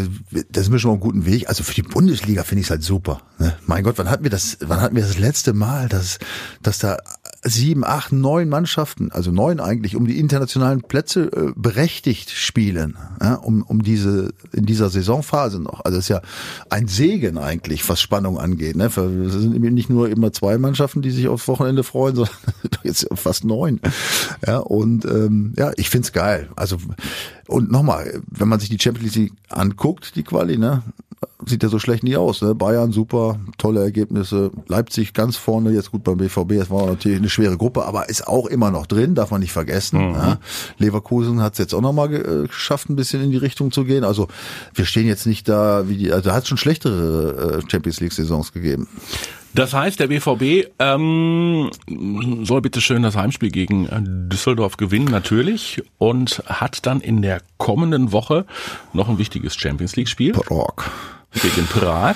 [0.50, 1.48] das ist mir schon mal einen guten Weg.
[1.48, 3.22] Also für die Bundesliga finde ich es halt super.
[3.40, 3.56] Ne?
[3.66, 6.20] Mein Gott, wann hatten wir das, wann hatten wir das letzte Mal, dass,
[6.62, 6.98] dass da
[7.44, 13.36] sieben, acht, neun Mannschaften, also neun eigentlich, um die internationalen Plätze äh, berechtigt spielen, ja,
[13.36, 15.84] um, um diese, in dieser Saisonphase noch.
[15.84, 16.22] Also es ist ja
[16.70, 18.76] ein Segen eigentlich, was Spannung angeht.
[18.76, 18.86] Ne?
[18.86, 22.36] Es sind nicht nur immer zwei Mannschaften, die sich aufs Wochenende freuen, sondern
[22.84, 23.82] jetzt fast neun.
[24.46, 26.50] Ja, und ähm, ja, ich find's geil.
[26.56, 26.78] Also
[27.48, 30.82] und nochmal, wenn man sich die Champions League anguckt, die Quali, ne,
[31.46, 32.42] sieht ja so schlecht nie aus.
[32.42, 32.56] Ne?
[32.56, 34.52] Bayern super, tolle Ergebnisse.
[34.68, 36.52] Leipzig ganz vorne, jetzt gut beim BVB.
[36.54, 39.52] Es war natürlich eine schwere Gruppe, aber ist auch immer noch drin, darf man nicht
[39.52, 40.10] vergessen.
[40.10, 40.16] Mhm.
[40.16, 40.38] Ja?
[40.78, 44.04] Leverkusen hat es jetzt auch nochmal äh, geschafft, ein bisschen in die Richtung zu gehen.
[44.04, 44.28] Also
[44.74, 48.54] wir stehen jetzt nicht da, wie die, also hat schon schlechtere äh, Champions League Saisons
[48.54, 48.88] gegeben.
[49.56, 51.70] Das heißt, der BVB ähm,
[52.44, 57.42] soll bitte schön das Heimspiel gegen äh, Düsseldorf gewinnen, natürlich, und hat dann in der
[57.58, 58.46] kommenden Woche
[58.94, 60.34] noch ein wichtiges Champions League-Spiel.
[61.42, 62.16] Gegen Prag.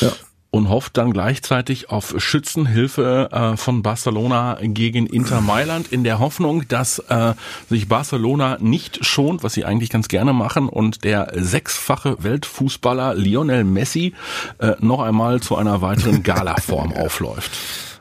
[0.00, 0.12] Ja
[0.52, 6.68] und hofft dann gleichzeitig auf Schützenhilfe äh, von Barcelona gegen Inter Mailand in der Hoffnung,
[6.68, 7.32] dass äh,
[7.70, 13.64] sich Barcelona nicht schont, was sie eigentlich ganz gerne machen und der sechsfache Weltfußballer Lionel
[13.64, 14.12] Messi
[14.58, 17.50] äh, noch einmal zu einer weiteren Galaform aufläuft.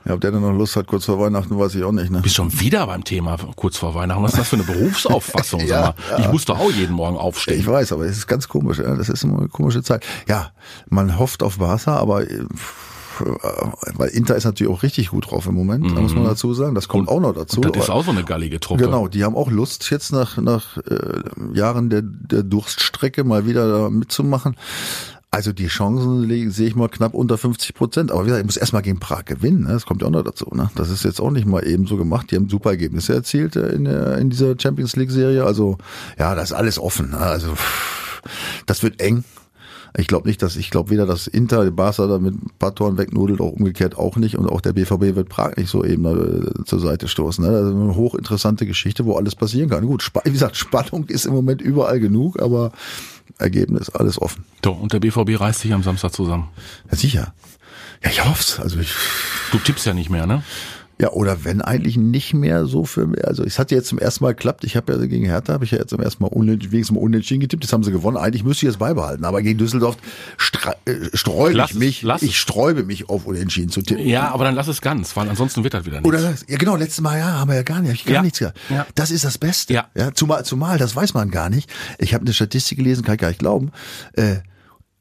[0.06, 2.10] Ja, ob der dann noch Lust hat, kurz vor Weihnachten, weiß ich auch nicht.
[2.10, 2.22] Ne?
[2.22, 4.24] Bist schon wieder beim Thema kurz vor Weihnachten.
[4.24, 5.60] Was ist das für eine Berufsauffassung?
[5.68, 6.20] ja, mal?
[6.20, 7.60] Ich muss doch auch jeden Morgen aufstehen.
[7.60, 8.80] Ich weiß, aber es ist ganz komisch.
[8.80, 8.96] Ja?
[8.96, 10.06] Das ist immer eine komische Zeit.
[10.28, 10.52] Ja,
[10.90, 12.46] man hofft auf Barca, aber äh,
[13.96, 16.02] weil Inter ist natürlich auch richtig gut drauf im Moment, mhm.
[16.02, 16.76] muss man dazu sagen.
[16.76, 17.62] Das kommt und, auch noch dazu.
[17.62, 18.86] das ist auch so eine gallige Truppe.
[18.86, 21.22] Genau, die haben auch Lust, jetzt nach, nach äh,
[21.54, 24.56] Jahren der, der Durststrecke mal wieder da mitzumachen.
[25.34, 28.12] Also die Chancen sehe ich mal knapp unter 50 Prozent.
[28.12, 29.64] Aber wie gesagt, ich muss erstmal gegen Prag gewinnen.
[29.64, 29.70] Ne?
[29.70, 30.50] Das kommt ja auch noch dazu.
[30.54, 30.70] Ne?
[30.76, 32.30] Das ist jetzt auch nicht mal eben so gemacht.
[32.32, 35.46] Die haben super Ergebnisse erzielt äh, in, in dieser Champions League Serie.
[35.46, 35.78] Also
[36.20, 37.12] ja, das ist alles offen.
[37.12, 37.18] Ne?
[37.18, 37.54] Also
[38.66, 39.24] das wird eng.
[39.98, 42.98] Ich glaube nicht, dass ich glaube weder, dass Inter, Barca da mit ein paar Toren
[42.98, 44.38] wegnudelt, auch umgekehrt auch nicht.
[44.38, 47.42] Und auch der BVB wird Prag nicht so eben äh, zur Seite stoßen.
[47.46, 47.58] Ne?
[47.58, 49.86] Ist eine hochinteressante Geschichte, wo alles passieren kann.
[49.86, 52.74] Gut, wie gesagt, Spannung ist im Moment überall genug, aber
[53.38, 54.46] Ergebnis, alles offen.
[54.64, 56.50] So, und der BVB reißt sich am Samstag zusammen.
[56.90, 57.34] Ja, sicher.
[58.04, 58.60] Ja, ich hoff's.
[58.60, 58.94] Also ich.
[59.52, 60.44] Du tippst ja nicht mehr, ne?
[61.02, 63.26] Ja, oder wenn eigentlich nicht mehr so für mich.
[63.26, 64.64] Also es hat jetzt zum ersten Mal geklappt.
[64.66, 67.02] Ich habe ja gegen Hertha, habe ich ja jetzt zum ersten Mal unentschieden, wenigstens mal
[67.02, 67.64] unentschieden getippt.
[67.64, 68.18] Das haben sie gewonnen.
[68.18, 69.26] Eigentlich müsste ich es beibehalten.
[69.26, 69.98] Aber gegen Düsseldorf
[70.86, 72.04] äh, sträube ich mich.
[72.04, 74.06] Lass ich sträube mich auf unentschieden zu tippen.
[74.06, 76.08] Ja, aber dann lass es ganz, weil ansonsten wird das wieder nichts.
[76.08, 78.22] Oder ja genau, letztes Mal ja, haben wir ja gar nicht, ich gar ja.
[78.22, 78.60] nichts gehabt.
[78.70, 78.86] Ja.
[78.94, 79.74] Das ist das Beste.
[79.74, 79.88] Ja.
[79.96, 81.68] ja zumal, zumal, das weiß man gar nicht.
[81.98, 83.72] Ich habe eine Statistik gelesen, kann ich gar nicht glauben.
[84.14, 84.36] Äh,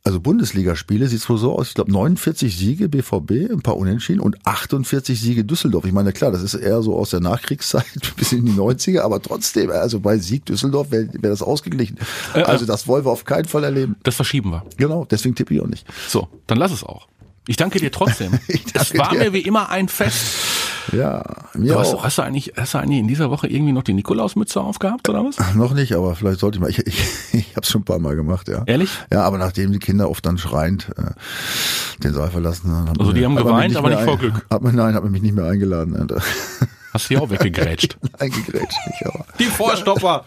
[0.02, 4.20] also Bundesligaspiele sieht es wohl so aus, ich glaube 49 Siege BVB, ein paar Unentschieden
[4.20, 5.84] und 48 Siege Düsseldorf.
[5.84, 7.84] Ich meine, klar, das ist eher so aus der Nachkriegszeit
[8.16, 11.98] bis in die 90er, aber trotzdem, also bei Sieg Düsseldorf wäre wär das ausgeglichen.
[12.34, 13.96] Äh, äh, also das wollen wir auf keinen Fall erleben.
[14.02, 14.64] Das verschieben wir.
[14.78, 15.86] Genau, deswegen tippe ich auch nicht.
[16.08, 17.06] So, dann lass es auch.
[17.46, 18.32] Ich danke dir trotzdem.
[18.48, 19.18] danke es war dir.
[19.18, 20.59] mir wie immer ein Fest.
[20.92, 21.22] Ja,
[21.54, 22.04] mir hast, auch.
[22.04, 25.24] Hast du, eigentlich, hast du eigentlich in dieser Woche irgendwie noch die Nikolausmütze aufgehabt oder
[25.24, 25.36] was?
[25.54, 26.70] Noch nicht, aber vielleicht sollte ich mal.
[26.70, 28.62] Ich, ich, ich habe es schon ein paar Mal gemacht, ja.
[28.66, 28.90] Ehrlich?
[29.12, 31.12] Ja, aber nachdem die Kinder oft dann schreiend äh,
[32.02, 32.98] den Saal verlassen haben.
[32.98, 34.46] Also die haben geweint, aber nicht vor Glück.
[34.50, 36.08] Hat man, nein, hat man mich nicht mehr eingeladen.
[37.00, 37.96] Hast du die auch weggegrätscht?
[38.18, 39.24] Eingegrätscht nicht, aber.
[39.38, 40.26] Die Vorstopper.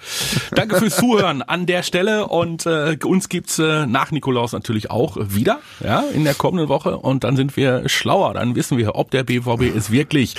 [0.55, 5.17] Danke fürs Zuhören an der Stelle und äh, uns gibt's äh, nach Nikolaus natürlich auch
[5.19, 9.11] wieder, ja, in der kommenden Woche und dann sind wir schlauer, dann wissen wir, ob
[9.11, 10.35] der BVB es wirklich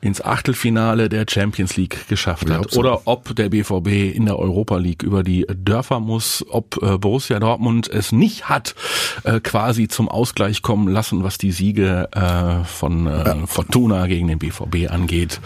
[0.00, 5.04] ins Achtelfinale der Champions League geschafft hat oder ob der BVB in der Europa League
[5.04, 8.74] über die Dörfer muss, ob äh, Borussia Dortmund es nicht hat
[9.22, 14.38] äh, quasi zum Ausgleich kommen lassen, was die Siege äh, von äh, Fortuna gegen den
[14.38, 15.40] BVB angeht.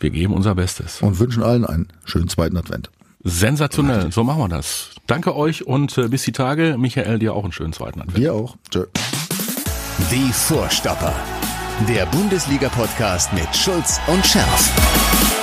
[0.00, 1.02] Wir geben unser Bestes.
[1.02, 2.90] Und wünschen allen einen schönen zweiten Advent.
[3.24, 4.90] Sensationell, so machen wir das.
[5.06, 6.76] Danke euch und äh, bis die Tage.
[6.78, 8.18] Michael, dir auch einen schönen zweiten Advent.
[8.18, 8.56] Dir auch.
[8.70, 8.84] Tschö.
[10.10, 11.14] Die Vorstopper.
[11.88, 15.37] Der Bundesliga-Podcast mit Schulz und Scherf.